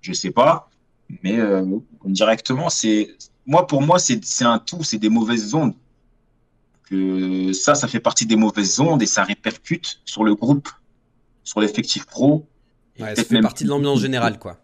[0.00, 0.68] je sais pas.
[1.22, 1.64] Mais euh,
[2.04, 5.74] directement, c'est moi pour moi c'est un tout, c'est des mauvaises ondes.
[6.88, 10.68] Que ça, ça fait partie des mauvaises ondes et ça répercute sur le groupe,
[11.42, 12.46] sur l'effectif pro.
[12.98, 14.58] Ouais, ça fait même- partie de l'ambiance générale, quoi.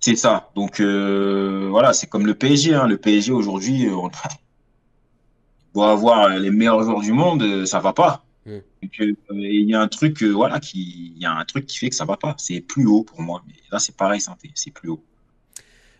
[0.00, 0.50] C'est ça.
[0.54, 2.74] Donc euh, voilà, c'est comme le PSG.
[2.74, 2.86] Hein.
[2.86, 4.10] Le PSG aujourd'hui, euh, on
[5.74, 8.24] doit avoir les meilleurs joueurs du monde, euh, ça va pas.
[8.46, 8.50] Mm.
[8.82, 11.66] Donc, euh, il y a un truc, euh, voilà, qui, il y a un truc
[11.66, 12.34] qui fait que ça va pas.
[12.38, 13.42] C'est plus haut pour moi.
[13.46, 15.02] Mais là, c'est pareil, santé, c'est plus haut.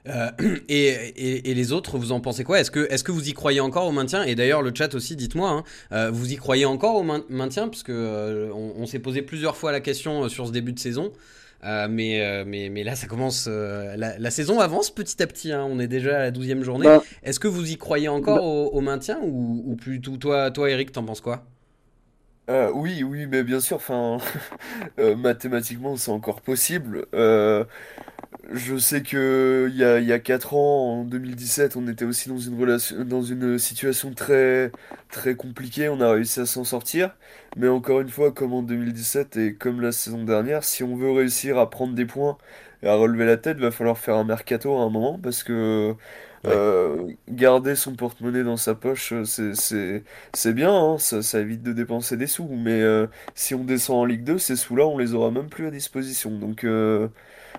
[0.06, 0.30] Euh,
[0.68, 2.60] et, et- et les autres, vous en pensez quoi?
[2.60, 4.22] Est-ce que, est que vous y croyez encore au maintien?
[4.22, 7.68] Et d'ailleurs, le chat aussi, dites-moi, hein, euh, vous y croyez encore au main- maintien?
[7.68, 10.78] Parce que euh, on, on s'est posé plusieurs fois la question sur ce début de
[10.78, 11.12] saison.
[11.64, 13.46] Euh, mais, euh, mais, mais là, ça commence.
[13.48, 15.52] euh, la, la saison avance petit à petit.
[15.52, 16.86] hein, on est déjà à la 12e journée.
[16.86, 20.50] Bah, Est-ce que vous y croyez encore Bah- au, au maintien ou, ou plutôt toi,
[20.50, 21.44] toi, Eric, t'en penses quoi?
[22.50, 24.18] Euh, oui, oui, mais bien sûr, enfin,
[24.98, 27.06] euh, mathématiquement, c'est encore possible.
[28.50, 32.06] Je sais que il y a, il y a 4 ans, en 2017, on était
[32.06, 34.72] aussi dans une relation, dans une situation très,
[35.10, 35.90] très compliquée.
[35.90, 37.14] On a réussi à s'en sortir.
[37.56, 41.10] Mais encore une fois, comme en 2017 et comme la saison dernière, si on veut
[41.12, 42.38] réussir à prendre des points
[42.82, 45.94] et à relever la tête, va falloir faire un mercato à un moment parce que
[46.44, 46.56] Ouais.
[46.56, 51.62] euh, garder son porte-monnaie dans sa poche, c'est, c'est, c'est bien, hein, ça, ça évite
[51.62, 52.48] de dépenser des sous.
[52.48, 55.66] Mais euh, si on descend en Ligue 2, ces sous-là, on les aura même plus
[55.66, 56.30] à disposition.
[56.38, 57.08] Donc, euh,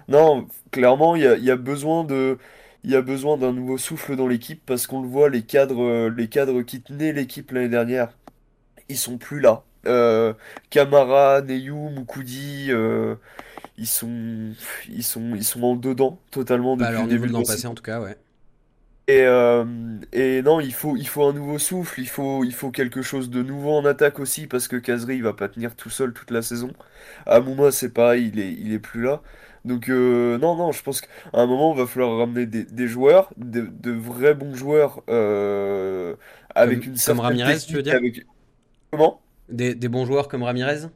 [0.09, 2.37] non, clairement, il y a, il y a besoin de,
[2.83, 5.83] il y a besoin d'un nouveau souffle dans l'équipe parce qu'on le voit, les cadres,
[5.83, 8.17] euh, les cadres qui tenaient l'équipe l'année dernière,
[8.89, 9.63] ils sont plus là.
[9.87, 10.33] Euh,
[10.69, 13.15] Camara, Neyou, Moukoudi, euh,
[13.77, 14.53] ils sont,
[14.89, 17.67] ils sont, ils sont en dedans totalement à depuis le début de l'an la passé
[17.67, 18.17] en tout cas, ouais.
[19.07, 19.65] Et, euh,
[20.13, 23.31] et non, il faut, il faut un nouveau souffle, il faut, il faut quelque chose
[23.31, 26.29] de nouveau en attaque aussi, parce que Kazri, il va pas tenir tout seul toute
[26.29, 26.71] la saison.
[27.25, 29.23] Amouma, c'est pareil, il est, il est plus là.
[29.65, 32.87] Donc, euh, non, non, je pense qu'à un moment, il va falloir ramener des, des
[32.87, 36.15] joueurs, de, de vrais bons joueurs, euh,
[36.55, 37.99] avec Comme, une comme certaine Ramirez, tu veux dire?
[38.01, 38.25] avec...
[38.91, 39.21] Comment?
[39.49, 40.87] Des, des bons joueurs comme Ramirez?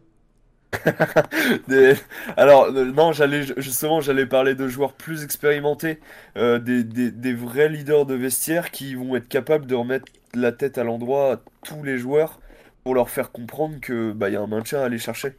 [1.68, 1.96] Des-
[2.38, 6.00] Alors, euh, non, j'allais justement, j'allais parler de joueurs plus expérimentés,
[6.38, 10.52] euh, des, des, des vrais leaders de vestiaire qui vont être capables de remettre la
[10.52, 12.40] tête à l'endroit à tous les joueurs
[12.84, 15.34] pour leur faire comprendre que bah, il y a un maintien à aller chercher.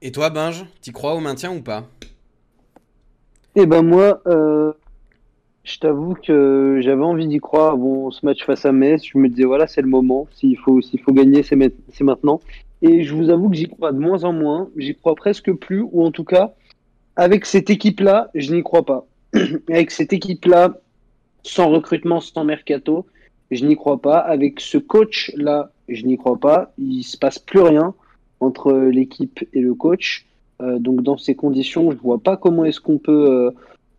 [0.00, 1.84] Et toi, Binge, t'y crois au maintien ou pas?
[3.56, 4.72] Eh ben moi, euh,
[5.64, 7.76] je t'avoue que j'avais envie d'y croire.
[7.76, 10.28] Bon, ce match face à Metz, je me disais voilà, c'est le moment.
[10.32, 12.40] S'il faut, s'il faut gagner, c'est ma- c'est maintenant.
[12.80, 14.70] Et je vous avoue que j'y crois de moins en moins.
[14.76, 16.54] J'y crois presque plus, ou en tout cas,
[17.16, 19.04] avec cette équipe-là, je n'y crois pas.
[19.68, 20.78] Avec cette équipe-là,
[21.42, 23.04] sans recrutement, sans mercato,
[23.50, 24.18] je n'y crois pas.
[24.18, 26.72] Avec ce coach-là, je n'y crois pas.
[26.78, 27.94] Il se passe plus rien
[28.40, 30.26] entre l'équipe et le coach.
[30.60, 33.50] Euh, donc dans ces conditions, je vois pas comment est-ce qu'on peut euh,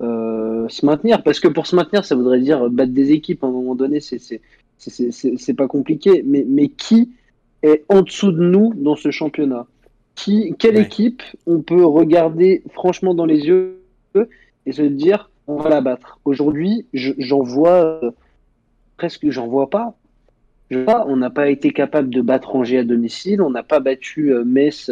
[0.02, 1.24] euh, se maintenir.
[1.24, 4.00] Parce que pour se maintenir, ça voudrait dire battre des équipes à un moment donné.
[4.02, 6.24] C'est pas compliqué.
[6.26, 7.12] Mais mais qui
[7.64, 9.68] est en dessous de nous dans ce championnat?
[10.16, 10.84] Qui quelle Ouais.
[10.84, 13.82] équipe on peut regarder franchement dans les yeux
[14.66, 16.20] et se dire on va la battre?
[16.26, 18.02] Aujourd'hui, je- j'en vois
[18.98, 19.96] presque, j'en vois pas.
[20.70, 23.80] Je pas, on n'a pas été capable de battre Angers à domicile, on n'a pas
[23.80, 24.92] battu euh, Metz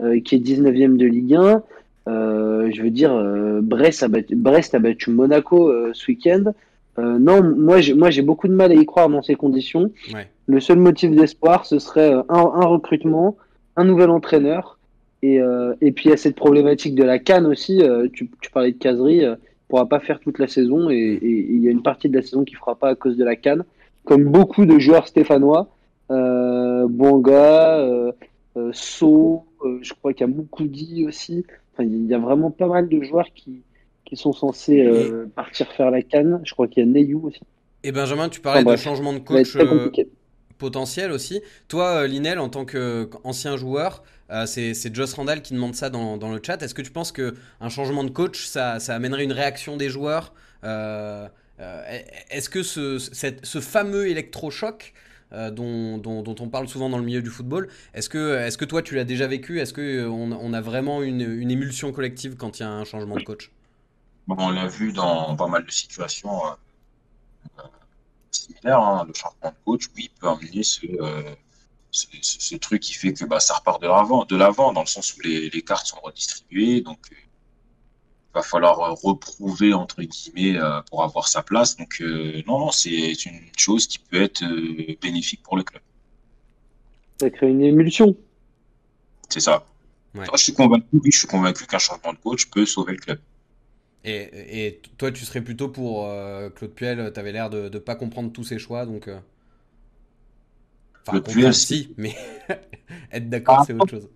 [0.00, 1.62] euh, qui est 19e de Ligue 1.
[2.08, 6.52] Euh, je veux dire, euh, Brest, a battu, Brest a battu Monaco euh, ce week-end.
[6.98, 9.90] Euh, non, moi j'ai, moi j'ai beaucoup de mal à y croire dans ces conditions.
[10.14, 10.28] Ouais.
[10.46, 13.36] Le seul motif d'espoir, ce serait un, un recrutement,
[13.76, 14.78] un nouvel entraîneur.
[15.22, 17.82] Et, euh, et puis il y a cette problématique de la canne aussi.
[17.82, 21.18] euh, tu, tu parlais de Casery, euh, il pourra pas faire toute la saison et,
[21.22, 23.34] il y a une partie de la saison qui fera pas à cause de la
[23.34, 23.64] canne.
[24.06, 25.68] Comme beaucoup de joueurs stéphanois,
[26.12, 28.12] euh, Bonga, euh,
[28.56, 31.44] euh, So, euh, je crois qu'il y a Moukoudi aussi.
[31.72, 33.62] Enfin, il y a vraiment pas mal de joueurs qui,
[34.04, 34.88] qui sont censés
[35.34, 36.40] partir faire la canne.
[36.44, 37.40] Je crois qu'il y a Neyou aussi.
[37.82, 39.58] Et Benjamin, tu parlais Enfin, de changement de coach
[40.56, 41.42] potentiel aussi.
[41.68, 44.04] Toi, Linel, en tant qu'ancien joueur,
[44.46, 46.62] c'est Joss Randall qui demande ça dans, dans le chat.
[46.62, 50.32] Est-ce que tu penses qu'un changement de coach, ça, ça amènerait une réaction des joueurs
[51.58, 54.92] Est-ce que ce, fameux électrochoc
[55.32, 56.00] euh, dont,
[56.38, 59.58] on parle souvent dans le milieu du football, est-ce que, toi tu l'as déjà vécu?
[59.60, 63.24] Est-ce qu'on on a vraiment une, émulsion collective quand il y a un changement de
[63.24, 63.50] coach?
[64.28, 67.62] On l'a vu dans pas mal de situations euh,
[68.30, 68.80] similaires.
[68.80, 69.04] hein.
[69.06, 73.54] Le changement de coach, oui, peut amener ce, euh, truc qui fait que bah, ça
[73.54, 76.84] repart de l'avant, dans le sens où les, cartes sont redistribuées.
[76.86, 76.92] Euh,
[78.36, 81.76] va falloir euh, reprouver, entre guillemets, euh, pour avoir sa place.
[81.76, 85.82] Donc, euh, non, non, c'est une chose qui peut être euh, bénéfique pour le club.
[87.20, 88.16] Ça crée une émulsion.
[89.28, 89.66] C'est ça.
[90.14, 90.26] Ouais.
[90.26, 92.98] Moi, je suis convaincu, oui, je suis convaincu qu'un changement de coach peut sauver le
[92.98, 93.20] club.
[94.04, 97.78] Et, et toi, tu serais plutôt pour euh, Claude Puel, tu avais l'air de ne
[97.78, 99.08] pas comprendre tous ses choix, donc...
[99.08, 99.20] euh,
[101.06, 102.14] Enfin, Claude Puel, si, mais
[103.12, 104.08] être d'accord, Ah, c'est autre chose.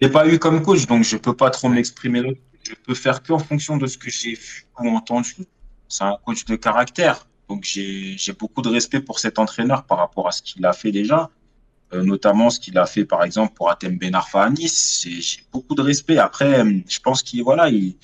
[0.00, 2.30] Je l'ai pas eu comme coach, donc je peux pas trop m'exprimer là.
[2.68, 5.34] Je peux faire que en fonction de ce que j'ai vu ou entendu.
[5.88, 10.26] C'est un coach de caractère, donc j'ai beaucoup de respect pour cet entraîneur par rapport
[10.28, 11.30] à ce qu'il a fait déjà,
[11.92, 15.06] Euh, notamment ce qu'il a fait par exemple pour Atem Ben Arfa à Nice.
[15.26, 16.18] J'ai beaucoup de respect.
[16.18, 17.96] Après, euh, je pense qu'il voilà, il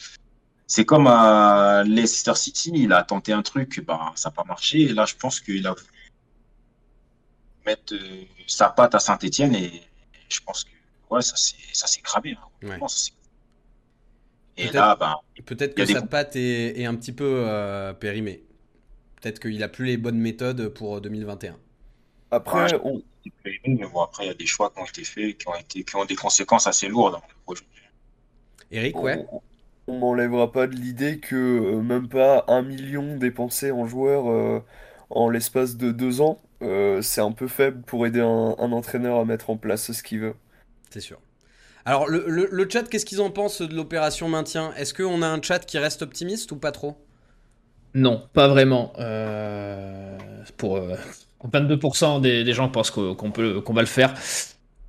[0.67, 4.77] c'est comme à Leicester City, il a tenté un truc, ben ça n'a pas marché.
[4.89, 6.13] Et là, je pense qu'il a voulu
[7.67, 9.83] mettre euh, sa patte à Saint-Étienne et
[10.29, 10.71] je pense que
[11.11, 12.37] ouais, ça s'est cramé.
[12.39, 12.69] hein.
[12.69, 12.79] Ouais.
[12.89, 13.11] Ça
[14.61, 16.11] Et Peut-être- là, ben, Peut-être que des sa coups.
[16.11, 18.43] patte est, est un petit peu euh, périmée.
[19.21, 21.57] Peut-être qu'il a plus les bonnes méthodes pour 2021.
[22.31, 22.81] Après, Ouais.
[22.85, 23.03] on,
[24.03, 26.05] après, il y a des choix qui ont été faits, qui ont été, qui ont
[26.05, 27.65] des conséquences assez lourdes dans le projet.
[28.71, 29.27] Eric, ouais.
[29.33, 29.41] on,
[29.89, 34.61] on m'enlèvera pas de l'idée que euh, même pas un million dépensé en joueurs euh,
[35.11, 39.19] en l'espace de deux ans, euh, c'est un peu faible pour aider un, un entraîneur
[39.19, 40.35] à mettre en place ce qu'il veut.
[40.91, 41.21] C'est sûr.
[41.85, 44.73] Alors, le, chat, qu'est-ce qu'ils en pensent de l'opération maintien?
[44.77, 46.97] Est-ce qu'on a un chat qui reste optimiste ou pas trop?
[47.95, 48.93] Non, pas vraiment.
[48.99, 50.17] Euh,
[50.57, 50.95] pour euh,
[51.45, 54.15] 22% des, gens pensent qu'on peut, va le faire.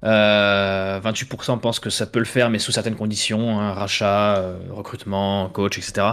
[0.03, 4.57] Euh, 28% pensent que ça peut le faire, mais sous certaines conditions, hein, rachat, euh,
[4.71, 6.07] recrutement, coach, etc.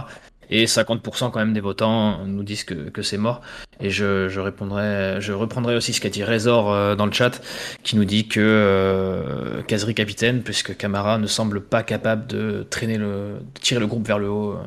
[0.49, 3.41] Et 50% quand même des votants nous disent que, que c'est mort.
[3.79, 7.41] Et je, je répondrai, je reprendrai aussi ce qu'a dit Rezor euh, dans le chat,
[7.83, 12.97] qui nous dit que euh, Kazri capitaine, puisque Camara ne semble pas capable de traîner
[12.97, 14.63] le, de tirer le groupe vers le haut euh,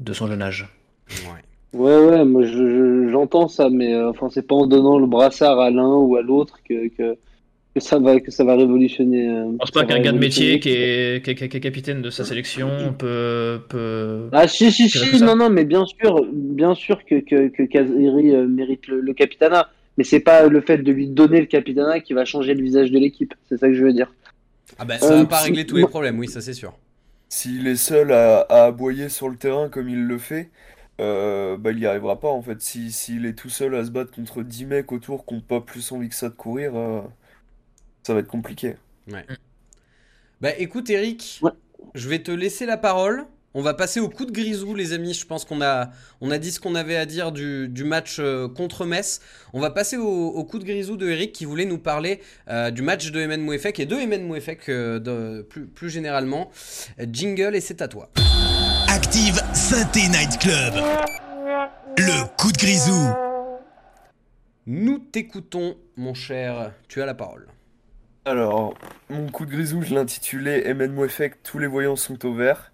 [0.00, 0.68] de son jeune âge.
[1.10, 1.42] Ouais.
[1.74, 5.06] Ouais, ouais, moi je- je- j'entends ça, mais euh, enfin, c'est pas en donnant le
[5.06, 7.16] brassard à l'un ou à l'autre que, que,
[7.78, 9.28] que ça va, que ça va révolutionner.
[9.28, 12.02] euh, Je pense pas qu'un gars de métier qui est, qui est- qui est capitaine
[12.02, 13.60] de sa sélection peut.
[13.68, 14.28] peut...
[14.32, 18.34] Ah, si, si, si, non, non, mais bien sûr, bien sûr que, que, que Kaziri
[18.34, 22.00] euh, mérite le, le capitanat, mais c'est pas le fait de lui donner le capitanat
[22.00, 24.12] qui va changer le visage de l'équipe, c'est ça que je veux dire.
[24.78, 26.72] Ah bah, ça Euh, va pas si- régler tous les problèmes, oui, ça c'est sûr.
[27.28, 30.50] S'il est seul à, à aboyer sur le terrain comme il le fait,
[31.00, 32.60] euh, bah, il n'y arrivera pas en fait.
[32.60, 35.60] Si, s'il est tout seul à se battre contre 10 mecs autour qui n'ont pas
[35.60, 37.00] plus envie que ça de courir, euh,
[38.08, 38.76] ça va être compliqué.
[40.40, 41.50] Bah écoute Eric, Ouais.
[41.94, 43.26] je vais te laisser la parole.
[43.52, 45.12] On va passer au coup de grisou les amis.
[45.12, 45.90] Je pense qu'on a,
[46.22, 49.20] on a dit ce qu'on avait à dire du, du match euh, contre Metz.
[49.52, 52.70] On va passer au, au coup de grisou de Eric qui voulait nous parler euh,
[52.70, 56.50] du match de Emen Mouefek et de Emen Mouefek euh, de- plus, plus généralement.
[57.12, 58.08] Jingle et c'est à toi.
[58.88, 60.74] Active Synthé Night Club.
[61.98, 63.06] Le coup de grisou.
[64.66, 66.72] Nous t'écoutons mon cher.
[66.88, 67.48] Tu as la parole.
[68.28, 68.74] Alors,
[69.08, 72.72] mon coup de grisou, je l'ai intitulé MNMO Effect, tous les voyants sont au vert.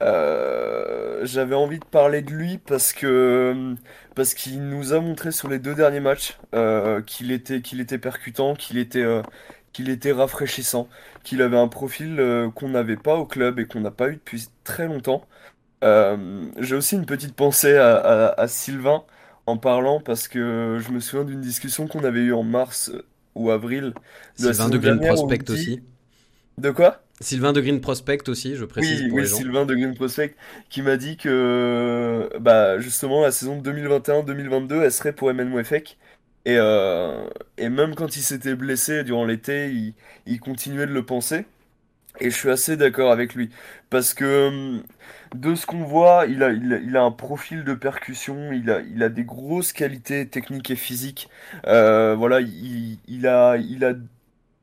[0.00, 3.74] Euh, j'avais envie de parler de lui parce que
[4.14, 8.78] parce qu'il nous a montré sur les deux derniers matchs euh, qu'il était percutant, qu'il
[8.78, 9.20] était euh,
[9.74, 10.88] qu'il était rafraîchissant,
[11.22, 14.48] qu'il avait un profil qu'on n'avait pas au club et qu'on n'a pas eu depuis
[14.64, 15.26] très longtemps.
[15.82, 19.04] J'ai aussi une petite pensée à Sylvain
[19.46, 22.90] en parlant parce que je me souviens d'une discussion qu'on avait eue en mars
[23.34, 23.92] ou avril
[24.38, 25.80] de Sylvain de Green dernière, Prospect dit- aussi.
[26.58, 27.00] De quoi?
[27.20, 29.36] Sylvain de Green Prospect aussi, je précise Oui, pour oui, les gens.
[29.36, 30.34] Sylvain de Green Prospect
[30.68, 35.98] qui m'a dit que bah, justement la saison 2021-2022 elle serait pour MN Mouefek
[36.44, 37.24] et, euh,
[37.56, 39.94] et même quand il s'était blessé durant l'été il,
[40.26, 41.44] il continuait de le penser
[42.20, 43.50] et je suis assez d'accord avec lui.
[43.90, 44.82] Parce que hum,
[45.34, 49.02] de ce qu'on voit il a, il a, un profil de percussion il a, il
[49.02, 51.28] a des grosses qualités techniques et physiques.
[51.66, 53.94] Euh, voilà il, il a, il a,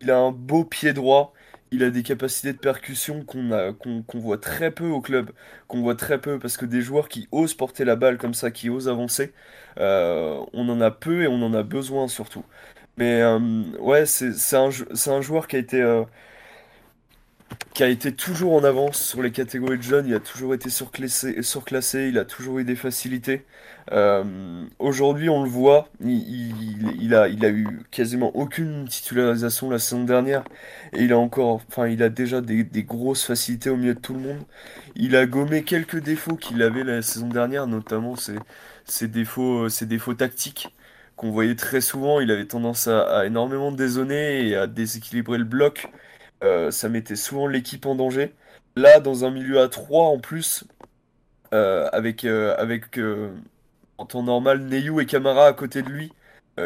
[0.02, 1.34] il a un beau pied droit.
[1.74, 5.32] Il a des capacités de percussion qu'on a, qu'on, voit très peu au club,
[5.70, 8.52] qu'on voit très peu parce que des joueurs qui osent porter la balle comme ça,
[8.52, 9.34] qui osent avancer,
[9.80, 12.44] euh, on en a peu et on en a besoin surtout.
[12.98, 13.40] Mais euh,
[13.80, 16.04] ouais, c'est, un, c'est un joueur qui a été, euh,
[17.74, 20.70] qui a été toujours en avance sur les catégories de jeunes, il a toujours été
[20.70, 23.46] surclassé, surclassé, il a toujours eu des facilités.
[23.94, 29.80] Euh, aujourd'hui, on le voit, il, il- a, il a eu quasiment aucune titularisation la
[29.80, 30.44] saison dernière
[30.94, 34.14] et il a encore, enfin, il a déjà des, grosses facilités au milieu de tout
[34.14, 34.44] le monde.
[34.96, 38.16] Il a gommé quelques défauts qu'il avait la saison dernière, notamment
[38.86, 40.74] ses, défauts, ses défauts tactiques
[41.16, 42.20] qu'on voyait très souvent.
[42.20, 45.90] Il avait tendance à, à énormément dézonner et à déséquilibrer le bloc.
[46.44, 48.34] Euh, ça mettait souvent l'équipe en danger.
[48.76, 50.64] Là, dans un milieu à 3 en plus,
[51.54, 53.36] euh, avec, euh,
[53.98, 56.14] en temps normal Neyu et Camara à côté de lui,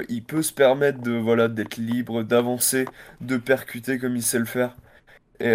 [0.10, 2.86] il peut se permettre de voilà d'être libre, d'avancer,
[3.22, 4.76] de percuter comme il sait le faire.
[5.40, 5.50] Et,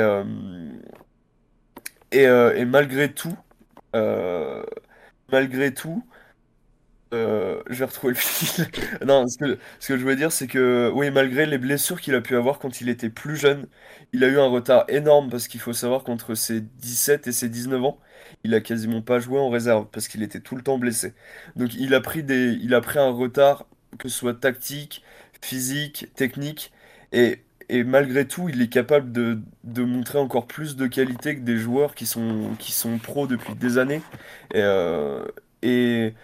[2.64, 3.36] malgré tout,
[5.30, 6.04] malgré tout,
[7.12, 8.66] euh, je vais retrouver le fil.
[9.06, 9.58] Non, ce que,
[9.96, 12.88] je voulais dire, c'est que oui, malgré les blessures qu'il a pu avoir quand il
[12.88, 13.66] était plus jeune,
[14.12, 17.48] il a eu un retard énorme parce qu'il faut savoir qu'entre ses 17 et ses
[17.48, 17.98] 19 ans,
[18.44, 21.14] il a quasiment pas joué en réserve parce qu'il était tout le temps blessé.
[21.56, 23.66] Donc il a pris des, il a pris un retard,
[23.98, 25.02] que ce soit tactique,
[25.42, 26.72] physique, technique,
[27.12, 31.40] et, et malgré tout, il est capable de, de montrer encore plus de qualité que
[31.40, 34.02] des joueurs qui sont, qui sont pros depuis des années.
[34.54, 35.24] Et, euh,
[35.62, 36.14] et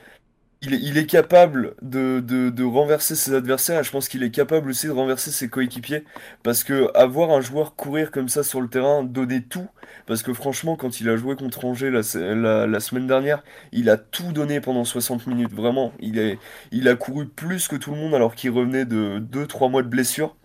[0.74, 4.92] il est, capable de, renverser ses adversaires, et je pense qu'il est capable aussi de
[4.92, 6.04] renverser ses coéquipiers,
[6.42, 9.68] parce que avoir un joueur courir comme ça sur le terrain, donner tout,
[10.06, 13.42] parce que franchement, quand il a joué contre Angers la, semaine dernière,
[13.72, 15.92] il a tout donné pendant 60 minutes, vraiment.
[16.00, 19.88] Il a couru plus que tout le monde alors qu'il revenait de 2-3 mois de
[19.88, 20.36] blessure.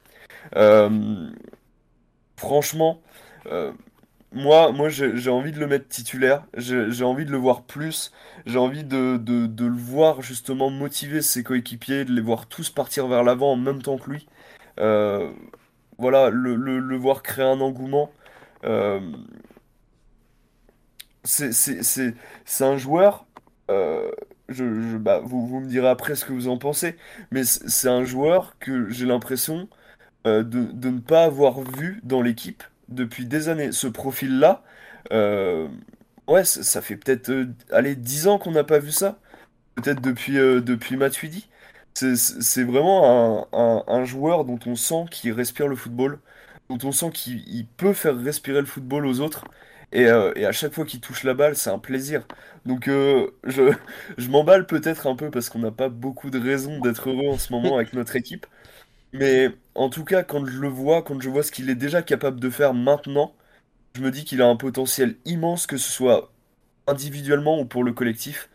[0.55, 1.29] Euh,
[2.37, 3.01] franchement,
[3.47, 3.71] euh,
[4.31, 8.11] moi, moi j'ai envie de le mettre titulaire, j'ai envie de le voir plus,
[8.45, 13.07] j'ai envie de, de, le voir justement motiver ses coéquipiers, de les voir tous partir
[13.07, 14.27] vers l'avant en même temps que lui.
[14.79, 15.31] Euh,
[15.97, 18.11] voilà, le, le, voir créer un engouement.
[18.65, 19.01] Euh,
[21.23, 22.15] c'est
[22.61, 23.25] un joueur,
[23.69, 24.11] euh,
[24.49, 26.95] je, bah, vous, vous me direz après ce que vous en pensez,
[27.31, 29.69] mais c'est un joueur que j'ai l'impression
[30.25, 33.71] de, de ne pas avoir vu dans l'équipe depuis des années.
[33.71, 34.63] Ce profil-là,
[35.11, 35.67] euh,
[36.27, 39.19] ouais, ça, fait peut-être, euh, allez, 10 ans qu'on n'a pas vu ça.
[39.75, 41.49] Peut-être depuis, euh, depuis Matuidi.
[41.95, 46.19] C'est vraiment un, un- joueur dont on sent qu'il respire le football,
[46.69, 49.45] dont on sent qu'il il peut faire respirer le football aux autres.
[49.91, 52.25] Et, euh, et à chaque fois qu'il touche la balle, c'est un plaisir.
[52.65, 53.73] Donc euh, je,
[54.17, 57.37] je m'emballe peut-être un peu parce qu'on n'a pas beaucoup de raisons d'être heureux en
[57.37, 58.45] ce moment avec notre équipe.
[59.13, 62.01] Mais en tout cas, quand je le vois, quand je vois ce qu'il est déjà
[62.01, 63.33] capable de faire maintenant,
[63.95, 66.31] je me dis qu'il a un potentiel immense, que ce soit
[66.87, 68.49] individuellement ou pour le collectif.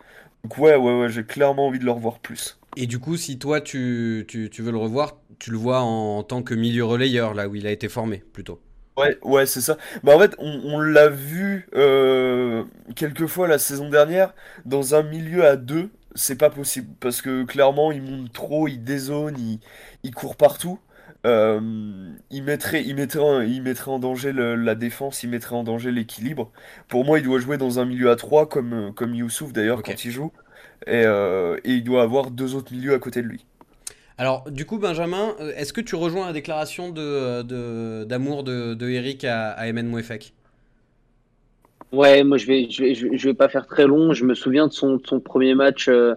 [0.45, 2.59] Donc ouais, ouais, ouais, j'ai clairement envie de le revoir plus.
[2.77, 6.19] Et du coup, si toi tu, tu, tu veux le revoir, tu le vois en,
[6.19, 8.61] en tant que milieu relayeur, là où il a été formé, plutôt.
[8.97, 9.77] Ouais, ouais, c'est ça.
[10.05, 12.65] Bah en fait, on, on l'a vu euh,
[12.95, 14.33] quelques fois la saison dernière
[14.65, 18.83] dans un milieu à deux, c'est pas possible parce que clairement il monte trop, il
[18.83, 19.61] dézone, il,
[20.03, 20.79] il court partout.
[21.27, 21.61] Euh,
[22.31, 25.65] il mettrait, il mettrait, en, il mettrait en danger le- la défense, il mettrait en
[25.65, 26.53] danger l'équilibre.
[26.89, 29.83] Pour moi, il doit jouer dans un milieu à trois comme euh, comme Youssouf d'ailleurs
[29.83, 29.85] Ok.
[29.85, 30.33] quand il joue,
[30.87, 33.47] et, euh, et il doit avoir deux autres milieux à côté de lui.
[34.19, 38.75] Alors, du coup, Benjamin, euh, est-ce que tu rejoins la déclaration de, de- d'amour de,
[38.75, 40.33] de Eric à, à Emen Mouefek?
[41.93, 44.13] Ouais, moi je vais, je vais, je vais je vais pas faire très long.
[44.13, 46.15] Je me souviens de son, de son premier match euh,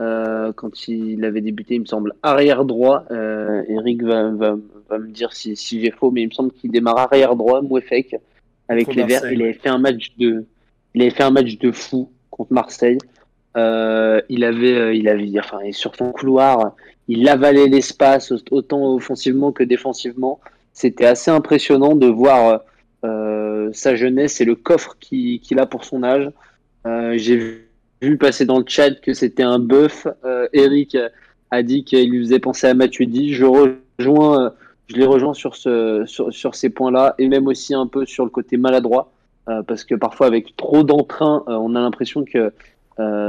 [0.00, 3.04] euh, quand il avait débuté, il me semble, arrière droit.
[3.10, 4.56] Euh, Eric va, va,
[4.88, 7.62] va me dire si, si j'ai faux, mais il me semble qu'il démarre arrière droit,
[7.62, 8.16] Mouefek,
[8.68, 9.32] avec Contre les Verts.
[9.32, 10.44] Il avait fait un match de,
[10.94, 12.98] il avait fait un match de fou contre Marseille.
[13.56, 16.74] Euh, il avait, il avait, enfin, sur son couloir,
[17.06, 20.40] il avalait l'espace autant offensivement que défensivement.
[20.72, 22.62] C'était assez impressionnant de voir
[23.72, 26.30] sa jeunesse et le coffre qu'il a pour son âge.
[26.84, 27.63] J'ai vu,
[28.04, 30.06] vu passer dans le chat que c'était un bœuf.
[30.24, 30.96] Euh, Eric
[31.50, 33.34] a dit qu'il lui faisait penser à Matuidi.
[33.34, 34.50] Je rejoins, euh,
[34.88, 38.24] je les rejoins sur ce, sur, sur ces points-là et même aussi un peu sur
[38.24, 39.12] le côté maladroit,
[39.48, 42.52] euh, parce que parfois avec trop d'entrain, on a l'impression que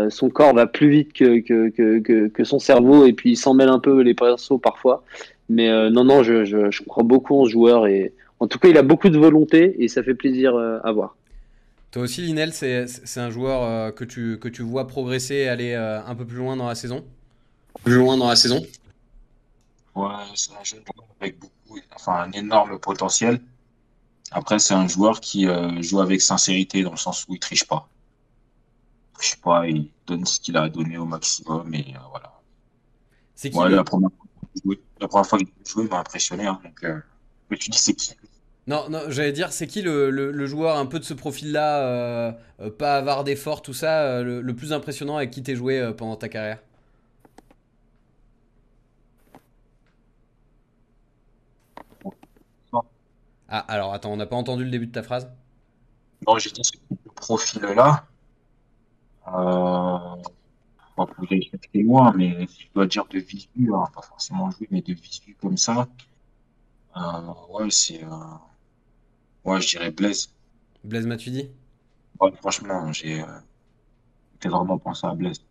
[0.10, 3.56] son corps va plus vite que, que, que, que, son cerveau et puis il s'en
[3.56, 5.04] mêle un peu les pinceaux parfois.
[5.50, 8.68] Mais non, non, je, je, je crois beaucoup en ce joueur et en tout cas,
[8.68, 11.16] il a beaucoup de volonté et ça fait plaisir à voir.
[11.96, 15.72] Toi aussi, Linel, c'est, un joueur euh, que tu, que tu vois progresser et aller
[15.72, 17.06] euh, un peu plus loin dans la saison?
[17.86, 18.62] Plus loin dans la saison?
[19.96, 23.40] Ouais, c'est un jeune joueur avec beaucoup, enfin un énorme potentiel.
[24.32, 27.66] Après, c'est un joueur qui euh, joue avec sincérité dans le sens où il triche
[27.66, 27.88] pas.
[29.14, 32.34] Il triche pas, il donne ce qu'il a donné au maximum et euh, voilà.
[33.36, 35.84] C'est qui Ouais, la première fois qu'il a joué, la première fois qu'il a joué,
[35.86, 36.46] il m'a impressionné.
[36.46, 37.00] hein, donc, euh,
[37.50, 38.16] mais tu dis c'est qui?
[38.68, 42.32] Non, non, j'allais dire, c'est qui le, le- joueur un peu de ce profil-là, euh,
[42.62, 45.94] euh, pas avare d'efforts, tout ça, euh, le, plus impressionnant avec qui t'es joué euh,
[45.94, 46.60] pendant ta carrière?
[53.48, 55.32] Ah, alors attends, on n'a pas entendu le début de ta phrase?
[56.28, 56.78] Non, j'ai dit ce
[57.16, 58.08] profil-là?
[59.28, 60.16] Euh,
[60.98, 64.52] pas pour aller chercher loin, mais si je dois dire de visu, hein, pas forcément
[64.52, 65.88] jouer, mais de visu comme ça.
[67.50, 68.02] Ouais, c'est.
[69.46, 70.30] Ouais, je dirais Blaise.
[70.84, 71.50] Blaise Matuidi?
[72.20, 73.26] Ouais, franchement, j'ai euh,
[74.50, 75.42] vraiment pensé à Blaise.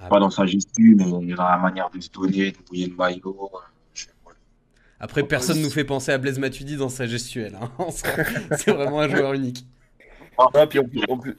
[0.00, 2.94] Ah, Pas dans sa gestu, mais dans la manière de se donner, de mouiller le
[2.94, 3.50] maillot.
[3.54, 3.58] euh,
[3.94, 4.32] je- ouais.
[5.00, 7.56] Après, personne nous fait penser à Blaise Matuidi dans sa gestuelle.
[7.60, 7.70] hein.
[8.58, 9.66] C'est vraiment un joueur unique.
[10.38, 11.36] Ah, puis en plus, en plus-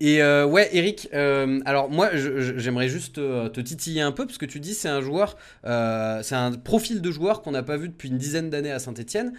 [0.00, 4.38] Et euh, ouais, Eric, euh, alors moi j'aimerais juste euh, te titiller un peu parce
[4.38, 7.88] que tu dis c'est un joueur, c'est un profil de joueur qu'on n'a pas vu
[7.88, 9.34] depuis une dizaine d'années à Saint-Etienne.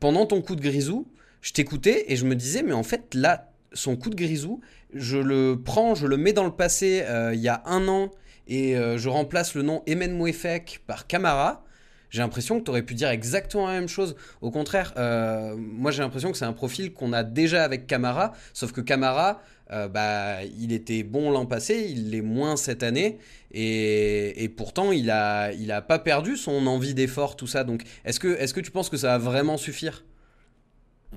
[0.00, 1.06] pendant ton coup de grisou,
[1.42, 4.60] je t'écoutais et je me disais, mais en fait là, son coup de grisou,
[4.94, 8.10] je le prends, je le mets dans le passé il y a un an
[8.48, 11.65] et je remplace le nom Emen Mouefek par Camara.
[12.10, 14.16] J'ai l'impression que tu aurais pu dire exactement la même chose.
[14.40, 18.32] Au contraire, euh, moi j'ai l'impression que c'est un profil qu'on a déjà avec Camara,
[18.52, 19.42] sauf que Camara,
[19.72, 23.18] euh, bah, il était bon l'an passé, il l'est moins cette année,
[23.52, 27.64] et, et pourtant il a, il a pas perdu son envie d'effort, tout ça.
[27.64, 30.04] Donc est-ce que, est-ce que tu penses que ça va vraiment suffire?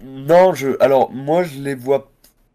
[0.03, 0.81] Non, je.
[0.81, 2.11] Alors, moi, je les vois.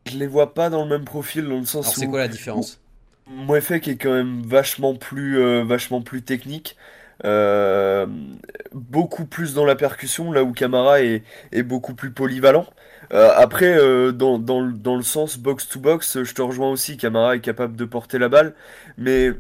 [0.07, 2.29] Je les vois pas dans le même profil, dans le sens Alors c'est quoi la
[2.29, 2.79] différence?
[3.27, 6.77] Mouefek est quand même vachement plus, euh, vachement plus technique.
[7.25, 8.07] Euh,
[8.73, 11.23] beaucoup plus dans la percussion, là où Camara est,
[11.63, 12.67] beaucoup plus polyvalent.
[13.13, 17.85] Euh, après, euh, dans, le- sens box-to-box, je te rejoins aussi, Camara est capable de
[17.85, 18.55] porter la balle,
[18.99, 19.31] mais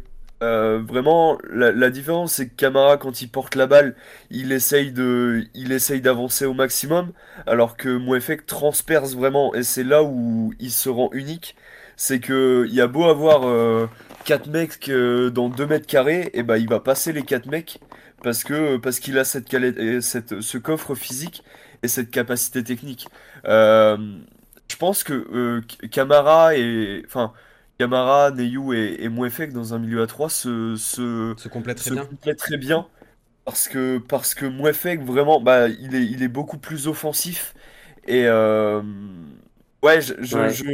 [0.41, 3.95] vraiment, la, différence, c'est que Camara, quand il porte la balle,
[4.31, 7.13] il essaye d'avancer au maximum,
[7.47, 11.57] alors que Mouefek transperce vraiment, et c'est là où il se rend unique,
[11.97, 13.89] c'est que il y a beau avoir
[14.25, 17.81] 4 mecs euh, dans 2 mètres carrés, et ben il va passer les 4 mecs,
[18.23, 19.49] parce que parce qu'il a cette,
[20.01, 21.43] cette, ce coffre physique
[21.83, 23.09] et cette capacité technique.
[23.47, 23.97] Euh,
[24.71, 25.61] je pense que euh,
[25.91, 27.33] Camara et, enfin,
[27.79, 31.91] Camara, Neyou et, et Mouefek dans un milieu à 3 se, se, Se complète très
[31.91, 32.11] se bien.
[32.11, 32.89] complètent très bien
[33.45, 37.55] parce que, parce que Mouefek, vraiment, bah, il est, il est beaucoup plus offensif.
[38.07, 38.83] Et euh,
[39.85, 40.51] ouais, je, je, Ouais.
[40.51, 40.65] je,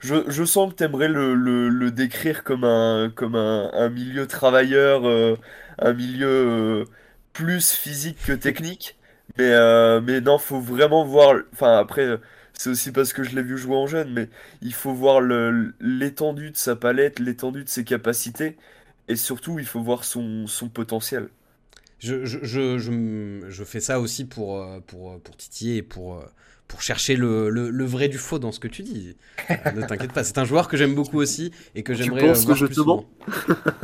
[0.00, 3.88] je, je sens que tu aimerais le, le, le décrire comme un, comme un, un
[3.88, 5.36] milieu travailleur, euh,
[5.78, 6.84] un milieu euh,
[7.32, 8.96] plus physique que technique.
[9.38, 11.36] Mais, euh, mais non, faut vraiment voir.
[11.52, 12.18] Enfin, après,
[12.54, 14.28] c'est aussi parce que je l'ai vu jouer en jeune, mais
[14.62, 18.56] il faut voir le, l'étendue de sa palette, l'étendue de ses capacités.
[19.08, 21.28] Et surtout, il faut voir son, son potentiel.
[21.98, 25.78] Je, je, je, je, m- je fais ça aussi pour, euh, pour, euh, pour titiller
[25.78, 26.26] et pour, euh,
[26.68, 29.16] pour chercher le, le, le vrai du faux dans ce que tu dis.
[29.50, 32.32] Euh, ne t'inquiète pas, c'est un joueur que j'aime beaucoup aussi et que j'aimerais euh,
[32.32, 33.04] que voir je plus souvent.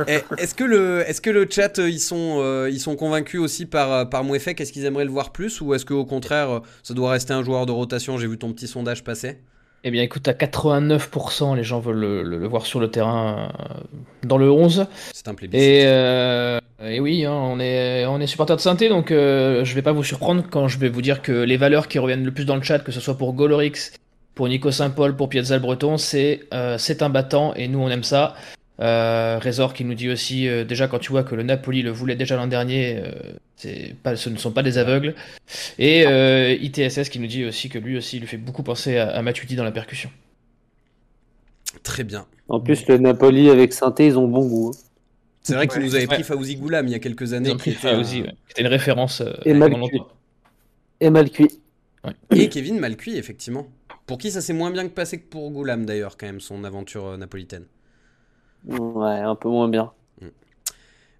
[0.07, 3.39] Eh, Est-ce que le, est-ce que le chat, euh, ils sont, euh, ils sont convaincus
[3.39, 4.59] aussi par, par Mouefek?
[4.59, 7.43] Est-ce qu'ils aimeraient le voir plus ou est-ce qu'au contraire, euh, ça doit rester un
[7.43, 8.17] joueur de rotation?
[8.17, 9.39] J'ai vu ton petit sondage passer.
[9.83, 13.49] Eh bien, écoute, à 89%, les gens veulent le, le- le voir sur le terrain
[13.59, 13.73] euh,
[14.23, 14.85] dans le 11.
[15.13, 15.61] C'est un plébiscite.
[15.67, 19.75] Et, euh, et oui, hein, on est, on est supporter de synthé, donc euh, je
[19.75, 22.31] vais pas vous surprendre quand je vais vous dire que les valeurs qui reviennent le
[22.31, 23.91] plus dans le chat, que ce soit pour Golorix,
[24.35, 27.89] pour Nico Saint-Paul, pour Piazza le Breton, c'est euh, c'est un battant et nous on
[27.89, 28.35] aime ça.
[28.79, 31.91] Euh, Résor qui nous dit aussi, euh, déjà quand tu vois que le Napoli le
[31.91, 33.03] voulait déjà l'an dernier,
[33.65, 33.71] euh,
[34.01, 35.13] pas, ce ne sont pas des aveugles.
[35.77, 38.97] Et euh, ITSS qui nous dit aussi que lui aussi il lui fait beaucoup penser
[38.97, 40.09] à, à Matuidi dans la percussion.
[41.83, 42.25] Très bien.
[42.49, 44.71] En plus, le Napoli avec Sainté, ils ont bon goût.
[44.73, 44.79] hein.
[45.41, 46.15] C'est vrai qu'ils nous avaient Ouais.
[46.15, 47.51] pris Fawzi Goulam il y a quelques Ils années.
[47.51, 48.31] ont pris qui était un- Fawzi, ouais.
[48.47, 49.87] C'était une référence Et pendant mal longtemps.
[49.89, 50.01] cuit.
[51.01, 51.59] Et mal cuit.
[52.35, 53.67] Et Kevin Malcuit, effectivement.
[54.05, 56.63] Pour qui ça s'est moins bien que passé que pour Goulam, d'ailleurs, quand même, son
[56.63, 57.65] aventure napolitaine.
[58.65, 59.91] Ouais, un peu moins bien.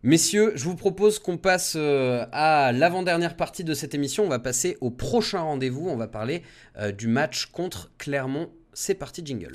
[0.06, 4.26] Messieurs, je vous propose qu'on passe euh, à l'avant-dernière partie de cette émission.
[4.26, 5.88] On va passer au prochain rendez-vous.
[5.88, 6.44] On va parler
[6.78, 8.50] euh, du match contre Clermont.
[8.74, 9.54] C'est parti, jingle.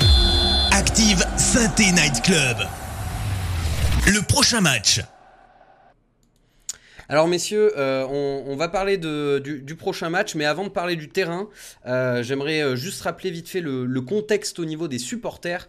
[0.73, 2.57] Active Synthé Night Club.
[4.07, 5.03] Le prochain match.
[7.11, 11.49] Alors messieurs, euh, on, va parler du, prochain match, mais avant de parler du terrain,
[11.87, 15.69] euh, j'aimerais euh, juste rappeler vite fait le, contexte au niveau des supporters.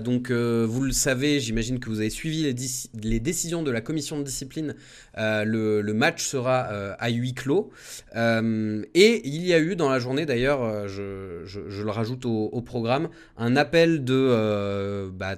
[0.00, 4.22] Donc vous le savez, j'imagine que vous avez suivi les, décisions de la commission de
[4.22, 4.74] discipline.
[5.16, 7.70] Le, match sera à huis clos.
[8.14, 13.08] Et il y a eu dans la journée d'ailleurs, je, le rajoute au, au programme,
[13.36, 15.10] un appel de...
[15.12, 15.36] bah,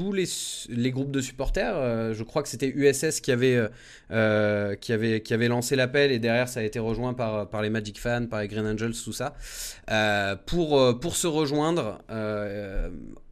[0.00, 3.68] tous les, groupes de supporters, euh, je crois que c'était USS qui avait, euh,
[4.10, 7.60] euh, qui avait, qui avait lancé l'appel et derrière ça a été rejoint par, par
[7.60, 9.34] les Magic Fans, par les Green Angels, tout ça,
[10.46, 11.98] pour, pour se rejoindre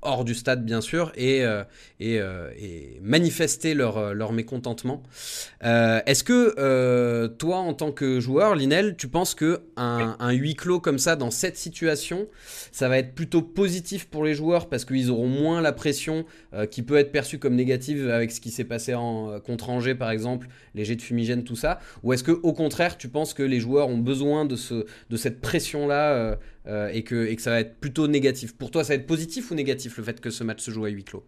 [0.03, 1.65] hors du stade bien sûr et, euh,
[2.01, 5.03] et, euh, et manifester leur, euh, leur mécontentement.
[5.65, 10.55] Euh, Est-ce que toi en tant que joueur, Linel, tu penses que un, un huis
[10.55, 12.29] clos comme ça dans cette situation,
[12.73, 16.25] ça va être plutôt positif pour les joueurs parce qu'ils auront moins la pression
[16.71, 20.11] qui peut être perçue comme négative avec ce qui s'est passé en, contre Angers par
[20.11, 21.81] exemple, les jets de fumigène, tout ça?
[22.03, 25.17] Ou est-ce que au contraire, tu penses que les joueurs ont besoin de, ce, de
[25.17, 26.39] cette pression-là
[26.69, 28.95] euh, euh, et, que, et que ça va être plutôt négatif Pour toi, ça va
[28.97, 31.27] être positif ou négatif le fait que ce match se joue à huis clos?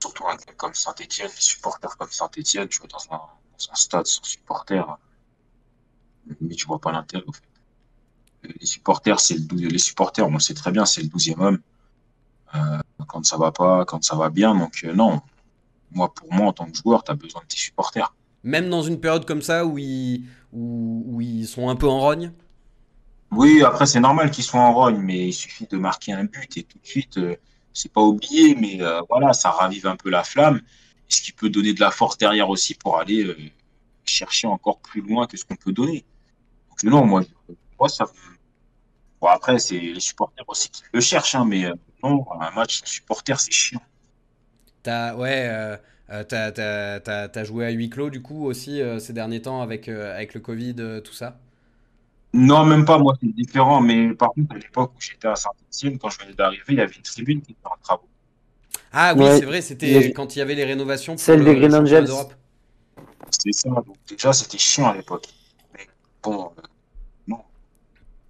[0.00, 3.74] Surtout un club comme Saint-Etienne, les supporters comme Saint-Etienne, tu vois, dans un, dans un
[3.74, 4.98] stade sans supporters,
[6.40, 7.42] mais tu vois pas l'intérêt, au fait.
[8.60, 11.58] Les supporters, c'est le 12 les supporters, moi, c'est très bien, c'est le 12e homme.
[12.54, 12.78] Euh,
[13.08, 15.20] quand ça va pas, quand ça va bien, donc euh, non.
[15.90, 18.14] Moi, pour moi, en tant que joueur, tu as besoin de tes supporters.
[18.44, 22.00] Même dans une période comme ça où ils, où, où ils sont un peu en
[22.00, 22.32] rogne?
[23.32, 26.56] Oui, après, c'est normal qu'ils soient en rogne, mais il suffit de marquer un but
[26.56, 27.36] et tout de suite, euh,
[27.72, 30.60] c'est pas oublié, mais euh, voilà, ça ravive un peu la flamme,
[31.08, 33.36] ce qui peut donner de la force derrière aussi pour aller euh,
[34.04, 36.04] chercher encore plus loin que ce qu'on peut donner.
[36.70, 37.22] Donc, non, moi,
[37.78, 38.06] moi ça.
[39.20, 41.68] Bon, après, c'est les supporters aussi qui le cherchent, hein, mais
[42.02, 43.82] non, un match sans supporters, c'est chiant.
[44.82, 45.78] T'as ouais,
[46.28, 51.02] t'as, joué à huis clos du coup aussi ces derniers temps avec, avec le Covid,
[51.02, 51.38] tout ça?
[52.36, 55.98] Non, même pas, moi, c'est différent, mais par contre, à l'époque où j'étais à Saint-Etienne,
[55.98, 58.08] quand je venais d'arriver, il y avait une tribune qui était en travaux.
[58.92, 59.38] Ah oui, Ouais.
[59.38, 62.04] c'est vrai, c'était quand il y avait les rénovations pour Celle le des Green Angels.
[62.06, 62.34] d'Europe.
[63.30, 63.68] C'est ça.
[63.70, 65.26] Donc, déjà, c'était chiant à l'époque.
[65.74, 65.86] Mais
[66.22, 66.62] bon, euh,
[67.26, 67.40] non.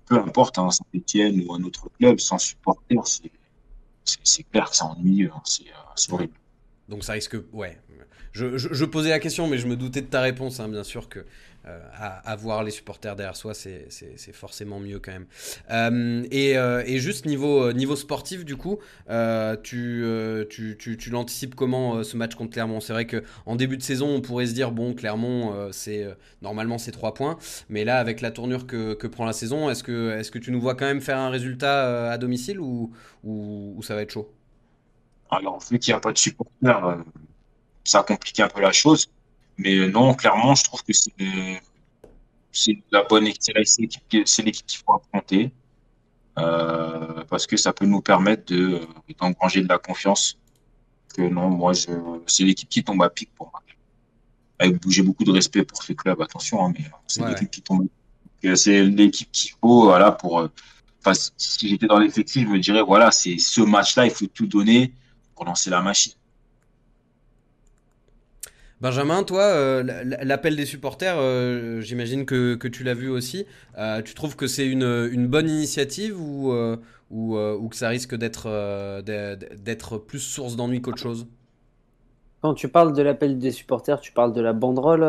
[0.07, 5.31] Peu importe, hein, Saint-Etienne ou un autre club, sans supporter, c'est, clair que c'est ennuyeux.
[5.35, 6.35] hein, c'est, euh, horrible.
[6.89, 7.37] Donc ça risque.
[7.53, 7.79] Ouais.
[8.33, 10.85] Je, je- je posais la question, mais je me doutais de ta réponse, hein, bien
[10.85, 11.25] sûr que
[11.95, 13.89] à- avoir les supporters derrière soi, c'est
[14.33, 15.27] forcément mieux quand même.
[15.71, 18.79] Euh, et, euh, et juste niveau, euh, sportif, du coup,
[19.11, 20.77] euh, tu, euh, tu,
[21.11, 22.81] l'anticipes comment euh, ce match contre Clermont?
[22.81, 26.05] C'est vrai que en début de saison, on pourrait se dire bon, Clermont, euh, c'est
[26.05, 27.39] euh, normalement c'est 3 points,
[27.69, 30.87] mais là, avec la tournure que, prend la saison, est-ce que, tu nous vois quand
[30.87, 32.93] même faire un résultat euh, à domicile ou,
[33.83, 34.31] ça va être chaud?
[35.31, 36.97] Alors, vu qu'il n'y a pas de supporters, euh,
[37.85, 39.09] ça complique un peu la chose.
[39.59, 41.13] Mais euh, non, clairement, je trouve que c'est
[42.53, 45.51] c'est la bonne équipe, c'est l'équipe qu'il faut affronter.
[46.39, 48.87] Euh, parce que ça peut nous permettre de, euh,
[49.19, 50.39] d'engranger de la confiance.
[51.15, 51.73] Que non, moi,
[52.27, 53.63] c'est l'équipe qui tombe à pic pour moi.
[54.89, 57.81] J'ai beaucoup de respect pour ce club, attention, hein, mais c'est Ouais, l'équipe qui tombe.
[57.81, 57.93] à pic.
[58.43, 60.41] Donc, euh, C'est l'équipe qu'il faut, voilà, pour.
[60.41, 60.49] euh,
[61.01, 64.47] Enfin, si j'étais dans l'effectif, je me dirais, voilà, c'est ce match-là, il faut tout
[64.47, 64.93] donner
[65.37, 66.13] pour lancer la machine.
[68.81, 69.83] Benjamin, toi, euh,
[70.23, 73.47] l'appel des supporters, euh, j'imagine que, que tu l'as vu aussi.
[73.79, 76.77] Euh, tu trouves que c'est une, une bonne initiative ou, euh,
[77.11, 81.27] ou, euh, ou que ça risque d'être euh, d'être plus source d'ennui qu'autre chose?
[82.43, 85.01] Quand tu parles de l'appel des supporters, tu parles de la banderole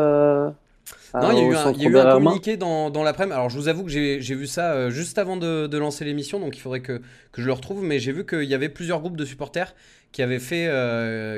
[1.20, 3.34] Non, il y a eu un, y a eu un communiqué dans, dans l'après-midi.
[3.34, 6.56] Alors, je vous avoue que j'ai vu ça juste avant de, de lancer l'émission, donc
[6.56, 7.02] il faudrait que,
[7.32, 7.84] que je le retrouve.
[7.84, 9.74] Mais j'ai vu qu'il y avait plusieurs groupes de supporters
[10.10, 10.64] qui avaient fait,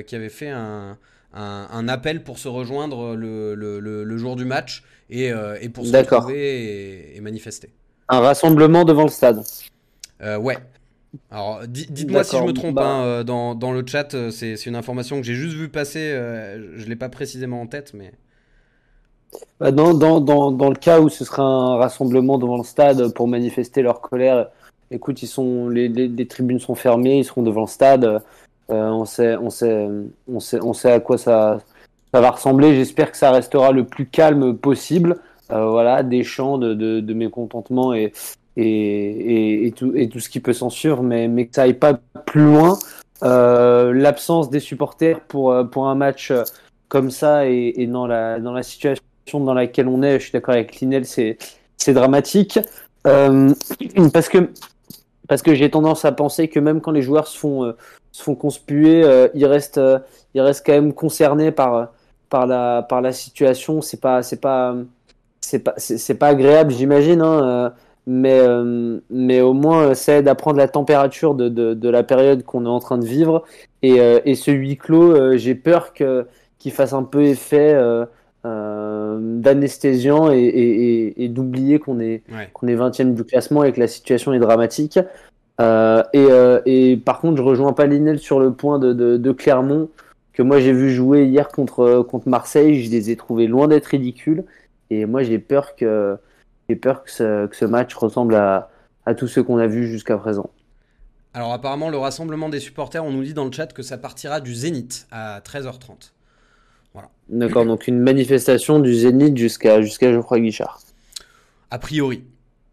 [0.06, 0.96] qui avaient fait un,
[1.34, 5.56] un, un appel pour se rejoindre le, le, le, le jour du match et, euh,
[5.60, 7.70] et pour se retrouver et, et manifester.
[8.08, 9.42] Un rassemblement devant le stade.
[10.22, 10.58] Euh, ouais.
[11.30, 14.30] Alors, di- dites-moi si je me trompe bah- hein, euh, dans, dans le chat.
[14.30, 16.10] C'est une information que j'ai juste vu passer.
[16.76, 18.12] je l'ai pas précisément en tête, mais.
[19.60, 23.14] Bah, Dans, dans, dans, dans le cas où ce serait un rassemblement devant le stade
[23.14, 24.48] pour manifester leur colère,
[24.90, 28.22] écoute, ils sont, les, les, les tribunes sont fermées, ils seront devant le stade.
[28.70, 29.88] Euh, on, sait, on, sait,
[30.28, 31.58] on, sait, on sait à quoi ça,
[32.12, 32.74] va ressembler.
[32.74, 35.16] J'espère que ça restera le plus calme possible.
[35.50, 38.12] Euh, voilà, des chants de, mécontentement et,
[39.76, 42.78] tout, ce qui peut s'en suivre, mais, que ça aille pas plus loin.
[43.22, 46.32] Euh, L'absence des supporters pour, pour un match
[46.88, 49.02] comme ça et, dans, la, dans la situation
[49.32, 51.36] dans laquelle on est, je suis d'accord avec Linel, c'est
[51.88, 52.58] dramatique.
[53.02, 54.50] Parce que,
[55.26, 57.74] parce que j'ai tendance à penser que même quand les joueurs se font,
[58.12, 59.98] se font conspuer, euh, ils, restent, euh,
[60.34, 61.92] ils restent quand même concernés par,
[62.28, 63.80] par, la, par la situation.
[63.82, 64.74] C'est pas, c'est pas,
[65.40, 67.70] c'est pas, c'est c'est pas agréable, j'imagine, hein, euh,
[68.06, 71.88] mais, euh, mais au moins euh, ça aide à prendre la température de, de, de
[71.88, 73.44] la période qu'on est en train de vivre.
[73.82, 76.26] Et, euh, et ce huis clos, euh, j'ai peur que,
[76.58, 78.04] qu'il fasse un peu effet euh,
[78.46, 82.48] euh, d'anesthésiant et, et, et, et d'oublier qu'on est, Ouais.
[82.52, 84.98] qu'on est 20e du classement et que la situation est dramatique.
[85.61, 89.16] Euh, et, euh, et par contre, je rejoins pas Linel sur le point de, de,
[89.16, 89.90] de Clermont,
[90.32, 92.82] que moi j'ai vu jouer hier contre, contre Marseille.
[92.82, 94.44] Je les ai trouvés loin d'être ridicules.
[94.90, 96.16] Et moi j'ai peur que,
[96.68, 98.70] j'ai peur que ce, que ce match ressemble à,
[99.06, 100.50] à tous ceux qu'on a vus jusqu'à présent.
[101.32, 104.40] Alors apparemment, le rassemblement des supporters, on nous dit dans le chat que ça partira
[104.40, 106.12] du Zénith à 13h30.
[107.28, 110.80] D'accord, donc une manifestation du Zénith jusqu'à jusqu'à Geoffroy Guichard.
[111.70, 112.24] A priori.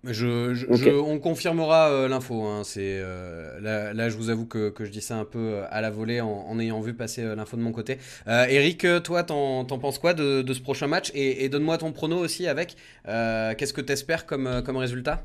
[0.03, 0.87] Je, je- Ok.
[0.89, 2.43] je- on confirmera euh, l'info.
[2.45, 5.39] hein, c'est, euh, là, là, je vous avoue que, que je dis ça un peu
[5.39, 7.97] euh, à la volée en, en ayant vu passer euh, l'info de mon côté.
[8.27, 11.11] Eric, toi, t'en, penses quoi de, de ce prochain match?
[11.13, 12.75] Et, et donne-moi ton prono aussi avec.
[13.05, 15.23] qu'est-ce que t'espères comme, comme résultat?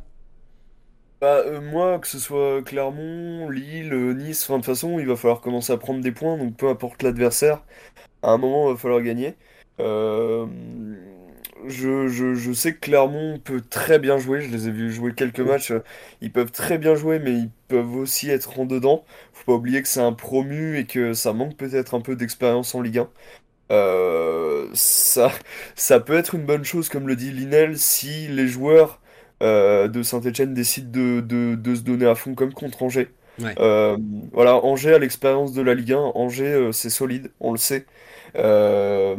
[1.21, 5.73] Bah, moi, que ce soit Clermont, Lille, Nice, de toute façon, il va falloir commencer
[5.73, 7.65] à prendre des points, donc peu importe l'adversaire,
[8.23, 9.37] à un moment, il va falloir gagner.
[9.81, 10.47] Euh,
[11.67, 15.15] je, je, je sais que Clermont peut très bien jouer, je les ai vus jouer
[15.15, 15.73] quelques matchs,
[16.21, 19.05] ils peuvent très bien jouer, mais ils peuvent aussi être en dedans.
[19.33, 22.75] Faut pas oublier que c'est un promu et que ça manque peut-être un peu d'expérience
[22.75, 23.11] en Ligue 1.
[23.71, 25.33] Euh, ça,
[25.77, 29.01] ça peut être une bonne chose, comme le dit Linel, si les joueurs
[29.43, 33.09] euh, de Saint-Etienne décident de, de, de se donner à fond comme contre Angers.
[33.39, 33.59] Ouais.
[33.59, 33.97] Euh,
[34.33, 37.87] voilà, Angers a l'expérience de la Ligue 1, Angers c'est solide, on le sait.
[38.37, 39.17] Euh,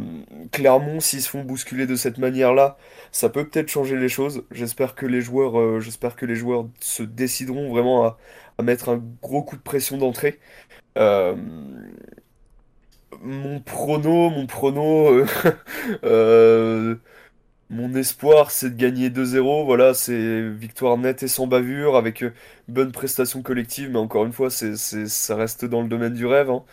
[0.52, 2.76] Clermont, s'ils se font bousculer de cette manière-là,
[3.12, 4.44] ça peut peut-être changer les choses.
[4.50, 8.18] J'espère que les joueurs, euh, j'espère que les joueurs se décideront vraiment à,
[8.62, 10.40] mettre un gros coup de pression d'entrée.
[10.98, 11.34] Euh,
[13.22, 15.24] mon prono, mon prono,
[17.70, 19.64] mon espoir, c'est de gagner 2-0.
[19.64, 22.24] Voilà, c'est victoire nette et sans bavure, avec
[22.68, 26.50] bonne prestation collective, mais encore une fois, c'est, ça reste dans le domaine du rêve.
[26.50, 26.64] hein.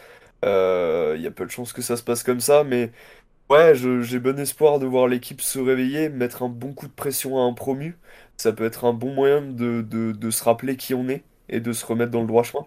[0.46, 2.92] Euh, Il y a peu de chances que ça se passe comme ça, mais
[3.50, 7.38] Ouais, j'ai bon espoir de voir l'équipe se réveiller, mettre un bon coup de pression
[7.40, 8.00] à un promu.
[8.38, 11.60] Ça peut être un bon moyen de, de, de se rappeler qui on est et
[11.62, 12.66] de se remettre dans le droit chemin.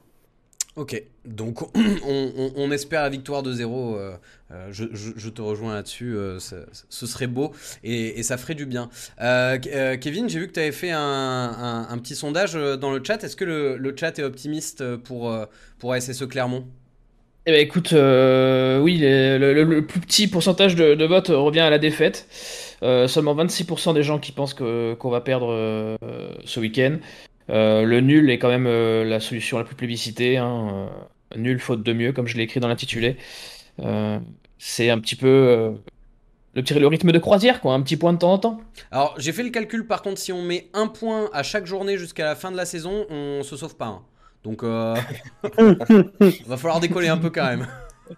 [0.76, 1.62] Ok, donc
[2.04, 4.16] on, on- espère la victoire de 0 euh,
[4.50, 6.16] euh, je, je- te rejoins là-dessus.
[6.16, 7.52] euh, ce serait beau
[7.84, 8.90] et, et ça ferait du bien.
[9.20, 10.98] Euh, Ke- euh, Kevin, j'ai vu que tu avais fait un,
[11.88, 13.22] un- petit sondage euh, dans le chat.
[13.22, 15.46] Est-ce que le, le chat est optimiste pour, euh,
[15.78, 16.66] pour SSE Clermont?
[17.46, 21.78] Eh ben écoute, euh, oui, le, plus petit pourcentage de, de vote revient à la
[21.78, 22.26] défaite.
[22.82, 25.96] Euh, seulement 26% des gens qui pensent qu'on va perdre euh,
[26.44, 26.96] ce week-end.
[27.50, 30.38] Euh, le nul est quand même la solution la plus plébiscitée.
[30.38, 30.88] hein.
[31.36, 33.16] Nul faute de mieux, comme je l'ai écrit dans l'intitulé.
[34.58, 35.74] C'est un petit peu
[36.54, 38.60] le, petit- le rythme de croisière, quoi, un petit point de temps en temps.
[38.90, 41.98] Alors, j'ai fait le calcul, par contre, si on met un point à chaque journée
[41.98, 44.02] jusqu'à la fin de la saison, on se sauve pas.
[44.44, 44.94] Donc, euh,
[46.46, 47.66] va falloir décoller un peu quand même.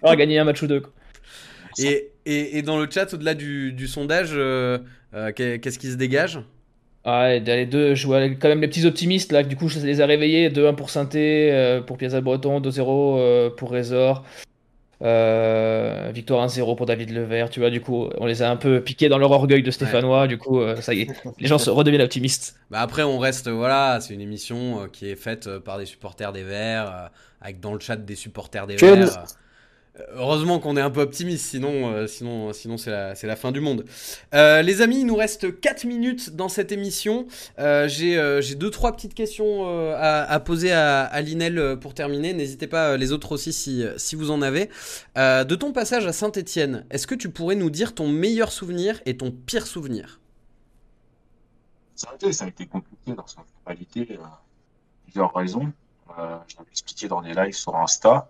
[0.03, 0.81] On va gagner un match ou deux.
[0.81, 0.93] quoi.
[1.79, 4.79] Et, et, et dans le chat, au-delà du, du sondage, euh,
[5.15, 6.41] euh, qu'est- qu'est-ce qui se dégage?
[7.05, 9.79] Ah, et les deux, je vois quand même les petits optimistes là, du coup ça
[9.87, 10.51] les a réveillés.
[10.51, 14.25] 2-1 pour Sainté, euh, pour Piazza Breton, 2-0 euh, pour Résor,
[15.03, 17.51] euh, victoire 1-0 pour David Levert.
[17.51, 20.27] Tu vois, du coup, on les a un peu piqués dans leur orgueil de Stéphanois.
[20.27, 22.59] Du coup, euh, ça y est, les gens se redeviennent optimistes.
[22.71, 26.33] Bah après, on reste, voilà, c'est une émission euh, qui est faite par des supporters
[26.33, 28.77] des Verts, avec dans le chat des supporters des.
[28.77, 29.27] Verts.
[29.99, 33.53] Euh, Heureusement qu'on est un peu optimiste, sinon, euh, sinon, sinon c'est la, la fin
[33.53, 33.85] du monde.
[34.35, 37.27] Euh, les amis, il nous reste 4 minutes dans cette émission.
[37.59, 41.95] Euh, j'ai, euh, j'ai deux trois petites questions euh, à, poser à, Linel euh, pour
[41.95, 42.33] terminer.
[42.33, 44.71] N'hésitez pas, euh, les autres aussi, si, si vous en avez.
[45.17, 49.01] Euh, de ton passage à Saint-Etienne, est-ce que tu pourrais nous dire ton meilleur souvenir
[49.07, 50.21] et ton pire souvenir?
[51.95, 54.25] Ça a été, ça a été compliqué dans sa globalité, euh,
[55.05, 55.73] plusieurs raisons.
[56.19, 58.29] Euh, je l'avais expliqué dans des lives sur Insta.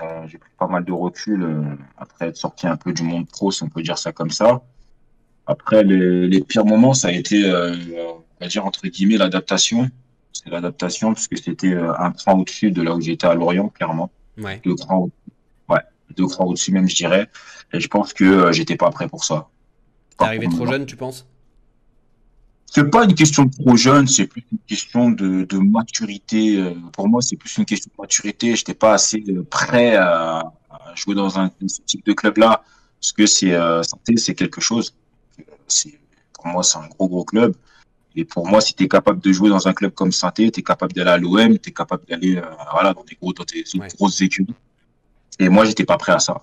[0.00, 1.62] Euh, j'ai pris pas mal de recul euh,
[1.98, 4.62] après être sorti un peu du monde pro, si on peut dire ça comme ça.
[5.46, 7.76] Après, les, les pires moments, ça a été, euh,
[8.06, 9.90] on va dire, entre guillemets, l'adaptation.
[10.32, 13.68] C'est l'adaptation, parce que c'était euh, un cran au-dessus de là où j'étais à Lorient,
[13.68, 14.10] clairement.
[14.38, 14.60] Ouais.
[14.64, 15.10] Deux crans,
[15.68, 15.80] ouais,
[16.16, 17.28] deux crans au-dessus même, je dirais.
[17.72, 19.48] Et je pense que euh, j'étais pas prêt pour ça.
[20.16, 21.26] T'es arrivé trop jeune, tu penses?
[22.74, 26.56] C'est pas une question de trop jeune, c'est plus une question de, de maturité.
[26.58, 28.56] Euh, Pour moi, c'est plus une question de maturité.
[28.56, 30.38] J'étais pas assez euh, prêt à,
[30.70, 32.62] à jouer dans un ce type de club-là,
[32.98, 34.94] parce que c'est euh, santé, c'est quelque chose.
[35.68, 35.98] C'est
[36.32, 37.54] pour moi, c'est un gros gros club.
[38.16, 40.60] Et pour moi, si tu es capable de jouer dans un club comme Santé, tu
[40.60, 42.42] es capable d'aller à l'OM, tu es capable d'aller euh,
[42.72, 43.88] voilà, dans des gros, dans des Ouais.
[43.96, 44.54] grosses écuries.
[45.38, 46.40] Et moi, j'étais pas prêt à ça.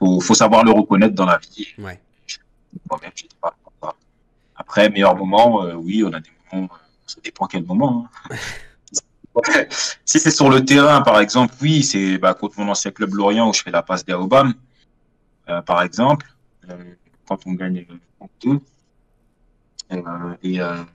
[0.00, 2.00] Faut, faut savoir le reconnaître dans la vie Ouais.
[2.90, 3.54] moi-même, j'étais pas.
[4.64, 8.08] Après, meilleur moment, euh, oui, on a des moments, euh, ça dépend quel moment.
[8.30, 8.36] hein.
[10.04, 13.48] Si c'est sur le terrain, par exemple, oui, c'est bah, contre mon ancien club Lorient
[13.48, 14.54] où je fais la passe d'Aobam,
[15.48, 16.26] euh, par exemple,
[16.70, 16.94] euh,
[17.26, 17.84] quand on gagne
[18.44, 18.60] 2
[19.92, 20.86] euh, et un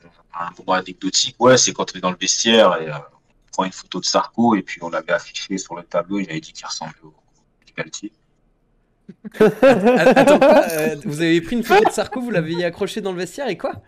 [0.58, 3.04] moment anecdotique, ouais, c'est quand on est dans le vestiaire et on
[3.52, 6.40] prend une photo de Sarko et puis on l'avait affiché sur le tableau, il avait
[6.40, 8.14] dit qu'il ressemblait au, au Galtier.
[9.40, 13.18] Attends, quoi Euh, vous avez pris une photo de Sarko, vous l'avez accroché dans le
[13.18, 13.82] vestiaire et quoi?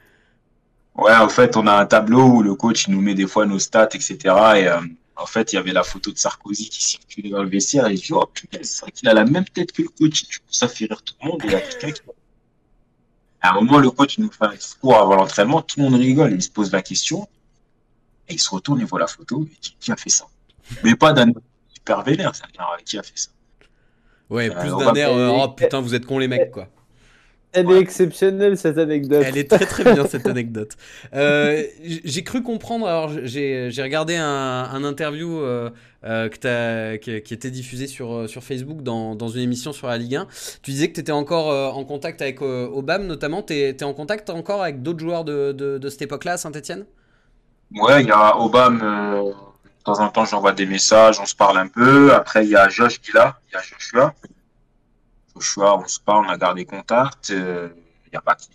[0.96, 3.46] Ouais, en fait, on a un tableau où le coach il nous met des fois
[3.46, 4.18] nos stats, etc.
[4.24, 4.82] Et euh,
[5.16, 7.88] en fait, il y avait la photo de Sarkozy qui circulait dans le vestiaire.
[7.88, 10.28] Et je dis, oh putain, c'est vrai qu'il a la même tête que le coach.
[10.28, 11.42] Du coup, ça fait rire tout le monde.
[11.44, 12.02] Et il y a quelqu'un qui.
[13.44, 15.62] À un moment, le coach nous fait un discours avant l'entraînement.
[15.62, 16.34] Tout le monde rigole.
[16.34, 17.28] Il se pose la question.
[18.28, 19.48] Et il se retourne, il voit la photo.
[19.50, 20.26] Il dit, qui a fait ça?
[20.84, 21.32] Mais pas d'un
[21.74, 22.36] super vénère.
[22.36, 23.30] Ça veut dire, qui a fait ça?
[24.32, 26.70] Ouais, plus d'un air, euh, oh putain, vous êtes cons les mecs, quoi.
[27.54, 29.26] Elle est exceptionnelle cette anecdote.
[29.26, 30.78] Elle est très très bien cette anecdote.
[31.14, 31.64] Euh,
[32.06, 34.26] j'ai cru comprendre, alors j'ai j'ai regardé un,
[34.72, 35.70] un interview euh,
[36.06, 39.88] euh, que t'as- qui, qui était diffusé sur, sur Facebook dans, dans une émission sur
[39.88, 40.28] la Ligue 1.
[40.64, 43.44] Tu disais que tu étais encore euh, en contact avec euh, Obama notamment.
[43.44, 46.86] Tu es, en contact encore avec d'autres joueurs de, de, de cette époque-là à Saint-Etienne
[47.74, 49.24] Ouais, il y a Obama.
[49.82, 52.14] De temps en temps, j'envoie des messages, on se parle un peu.
[52.14, 54.14] Après, il y a Josh qui est là, il y a Joshua.
[55.36, 57.32] Joshua, on se parle, on a gardé contact.
[57.32, 57.70] euh,
[58.08, 58.50] Il y a pas qui.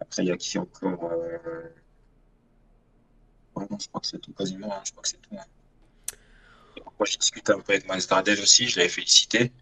[0.00, 1.68] Après, il y a qui encore euh,
[3.56, 4.72] ouais, non, je crois que c'est tout quasiment.
[4.72, 5.36] hein, je crois que c'est tout.
[5.36, 5.44] hein.
[6.98, 9.52] Moi, j'ai discuté un peu avec Miles Gardel aussi, je l'avais félicité.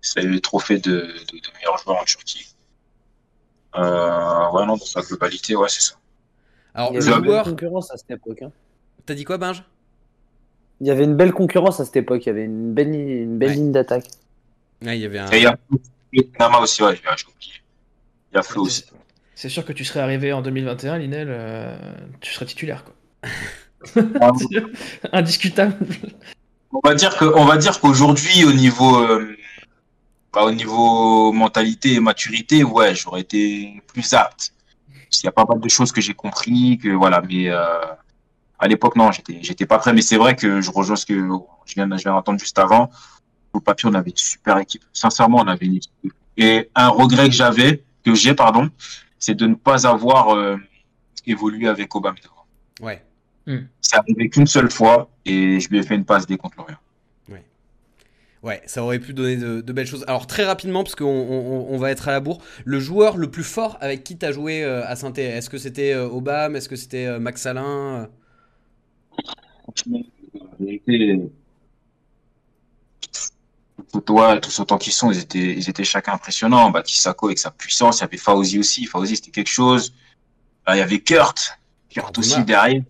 [0.00, 2.54] C'est le trophée de, de, de meilleur joueur en Turquie.
[3.74, 5.94] Euh, ouais, non, dans sa globalité, ouais, c'est ça.
[6.74, 8.42] Alors, Il y le avait une belle joueur, concurrence à cette époque.
[8.42, 8.50] hein.
[9.06, 9.62] t'as dit quoi, Binge
[10.80, 12.24] Il y avait une belle concurrence à cette époque.
[12.24, 13.54] Il y avait une belle, ligne- une belle Ouais.
[13.56, 14.06] ligne d'attaque.
[14.84, 15.30] Ouais, il y avait un.
[15.30, 15.56] Et il y a
[16.40, 17.52] Nama aussi, ouais, j'ai oublié.
[18.32, 18.84] Il y a Flo aussi.
[19.34, 21.76] C'est sûr que tu serais arrivé en 2021, Linel, euh,
[22.20, 22.94] tu serais titulaire, quoi.
[25.12, 25.74] Indiscutable.
[26.72, 29.36] On va dire que, on va dire qu'aujourd'hui, au niveau, euh,
[30.32, 34.52] bah, au niveau mentalité et maturité, ouais, j'aurais été plus apte.
[35.22, 37.80] Il y a pas mal de choses que j'ai compris, que voilà, mais euh,
[38.58, 39.92] à l'époque, non, j'étais, j'étais pas prêt.
[39.92, 42.90] Mais c'est vrai que je rejoins ce que je viens, je viens d'entendre juste avant.
[43.52, 44.82] Au papier, on avait une super équipe.
[44.92, 46.14] Sincèrement, on avait une équipe.
[46.36, 48.70] Et un regret que j'avais, que j'ai, pardon,
[49.18, 50.56] c'est de ne pas avoir euh,
[51.26, 52.16] évolué avec Obama.
[52.80, 53.04] Ouais.
[53.80, 56.76] C'est arrivé qu'une seule fois et je lui ai fait une passe dès contre Lorient.
[58.42, 60.04] Ouais, ça aurait pu donner de, de belles choses.
[60.08, 63.30] Alors très rapidement, parce qu'on on, on va être à la bourre, le joueur le
[63.30, 66.58] plus fort avec qui tu as joué euh, à saint Est-ce que c'était euh, Obama
[66.58, 68.08] Est-ce que c'était euh, Max Alain
[69.62, 70.00] Franchement,
[70.34, 71.20] la vérité,
[74.08, 76.70] ouais, tous autant qu'ils sont, ils étaient, ils étaient chacun impressionnants.
[76.70, 78.86] Bah, Kisako avec sa puissance, il y avait Fauzi aussi.
[78.86, 79.94] Fauzi, c'était quelque chose.
[80.66, 82.82] Bah, il y avait Kurt, Kurt aussi derrière.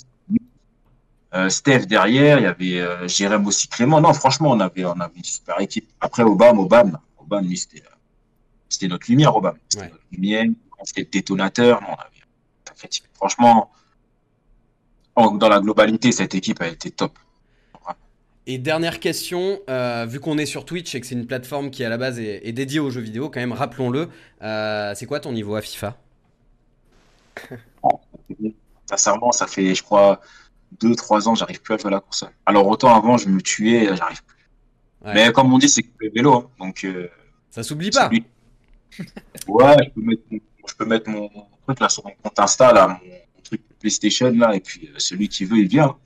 [1.35, 4.01] Euh, Steph derrière, il y avait euh, Jérém aussi Clément.
[4.01, 5.89] Non, franchement, on avait, on avait une super équipe.
[6.01, 7.91] Après, Obama, Obama, Obama, lui, c'était, euh,
[8.68, 9.57] c'était notre lumière, Obama.
[9.68, 9.91] C'était Ouais.
[9.91, 10.45] notre lumière,
[10.85, 11.80] c'était le détonateur.
[11.80, 13.70] Non, on avait, franchement,
[15.16, 17.18] en- dans la globalité, cette équipe a été top.
[18.45, 21.85] Et dernière question, euh, vu qu'on est sur Twitch et que c'est une plateforme qui
[21.85, 24.09] à la base est, est dédiée aux jeux vidéo, quand même, rappelons-le,
[24.43, 25.97] euh, c'est quoi ton niveau à FIFA?
[28.87, 30.20] Sincèrement, ça fait, je crois,
[30.81, 32.31] deux, trois ans, j'arrive plus à jouer à la console.
[32.47, 34.37] Alors, autant avant, je me tuais, j'arrive plus.
[35.05, 35.14] Ouais.
[35.14, 36.51] Mais comme on dit, c'est que le vélo, hein.
[36.59, 37.09] donc, euh,
[37.51, 38.09] Ça s'oublie pas
[39.49, 41.29] Ouais, je peux mettre, mon- je peux mettre mon
[41.66, 45.29] truc là sur mon compte Insta, là, mon truc PlayStation, là, et puis euh, celui
[45.29, 45.97] qui veut, il vient.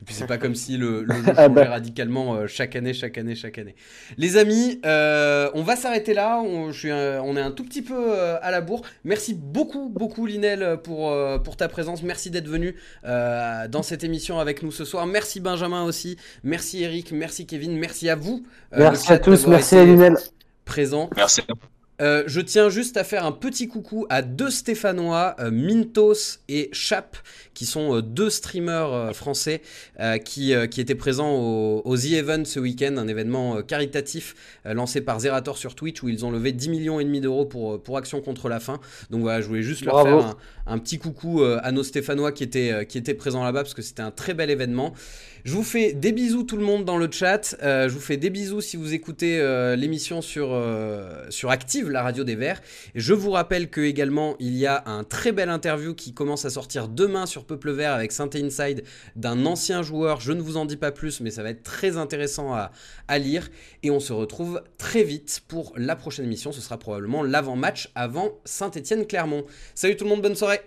[0.00, 1.64] Et puis c'est pas comme si le, le jeu Ah changeait bah.
[1.68, 3.74] radicalement euh, chaque année, chaque année, chaque année.
[4.16, 6.40] Les amis, euh, on va s'arrêter là.
[6.40, 8.80] On, je suis un- on est un tout petit peu euh, à la bourre.
[9.04, 12.02] Merci beaucoup, beaucoup Linel pour, euh, pour ta présence.
[12.02, 15.06] Merci d'être venu euh, dans cette émission avec nous ce soir.
[15.06, 16.16] Merci Benjamin aussi.
[16.44, 17.12] Merci Eric.
[17.12, 17.76] Merci Kevin.
[17.76, 18.42] Merci à vous.
[18.72, 20.16] euh, Merci à tous, merci à Linel.
[20.64, 21.10] Présent.
[21.16, 21.42] Merci.
[22.00, 26.70] Euh, je tiens juste à faire un petit coucou à deux Stéphanois, euh, Mintos et
[26.72, 27.16] Chap,
[27.52, 29.62] qui sont euh, deux streamers français
[30.24, 34.34] qui, qui étaient présents au, au The Event ce week-end, un événement caritatif
[34.64, 37.82] lancé par Zerator sur Twitch où ils ont levé 10 millions et demi d'euros pour,
[37.82, 38.80] pour Action contre la faim.
[39.10, 40.36] Donc voilà, je voulais juste leur faire un,
[40.70, 43.82] un petit coucou euh, à nos Stéphanois qui étaient, euh, qui présents là-bas parce que
[43.82, 44.94] c'était un très bel événement.
[45.44, 47.56] Je vous fais des bisous tout le monde dans le chat.
[47.62, 49.40] Euh, je vous fais des bisous si vous écoutez
[49.76, 50.56] l'émission sur,
[51.30, 52.60] sur Active, la radio des Verts.
[52.94, 56.44] Et je vous rappelle que également il y a un très bel interview qui commence
[56.44, 58.84] à sortir demain sur Peuple Vert avec Saint Inside
[59.16, 60.20] d'un ancien joueur.
[60.20, 62.70] Je ne vous en dis pas plus, mais ça va être très intéressant à,
[63.08, 63.48] à lire.
[63.82, 66.52] Et on se retrouve très vite pour la prochaine émission.
[66.52, 69.44] Ce sera probablement l'avant-match avant Saint-Étienne-Clermont.
[69.74, 70.59] Salut tout le monde, bonne soirée.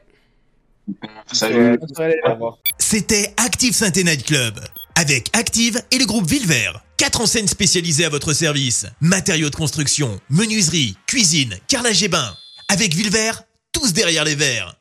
[1.31, 1.79] Salut.
[2.25, 2.57] Au revoir.
[2.77, 4.59] C'était Active Sainte Night Club.
[4.95, 6.83] Avec Active et le groupe Villevert.
[6.97, 8.85] Quatre enseignes spécialisées à votre service.
[9.01, 12.33] Matériaux de construction, menuiserie, cuisine, carrelage et bain.
[12.69, 14.75] Avec Villevert, tous derrière les verres.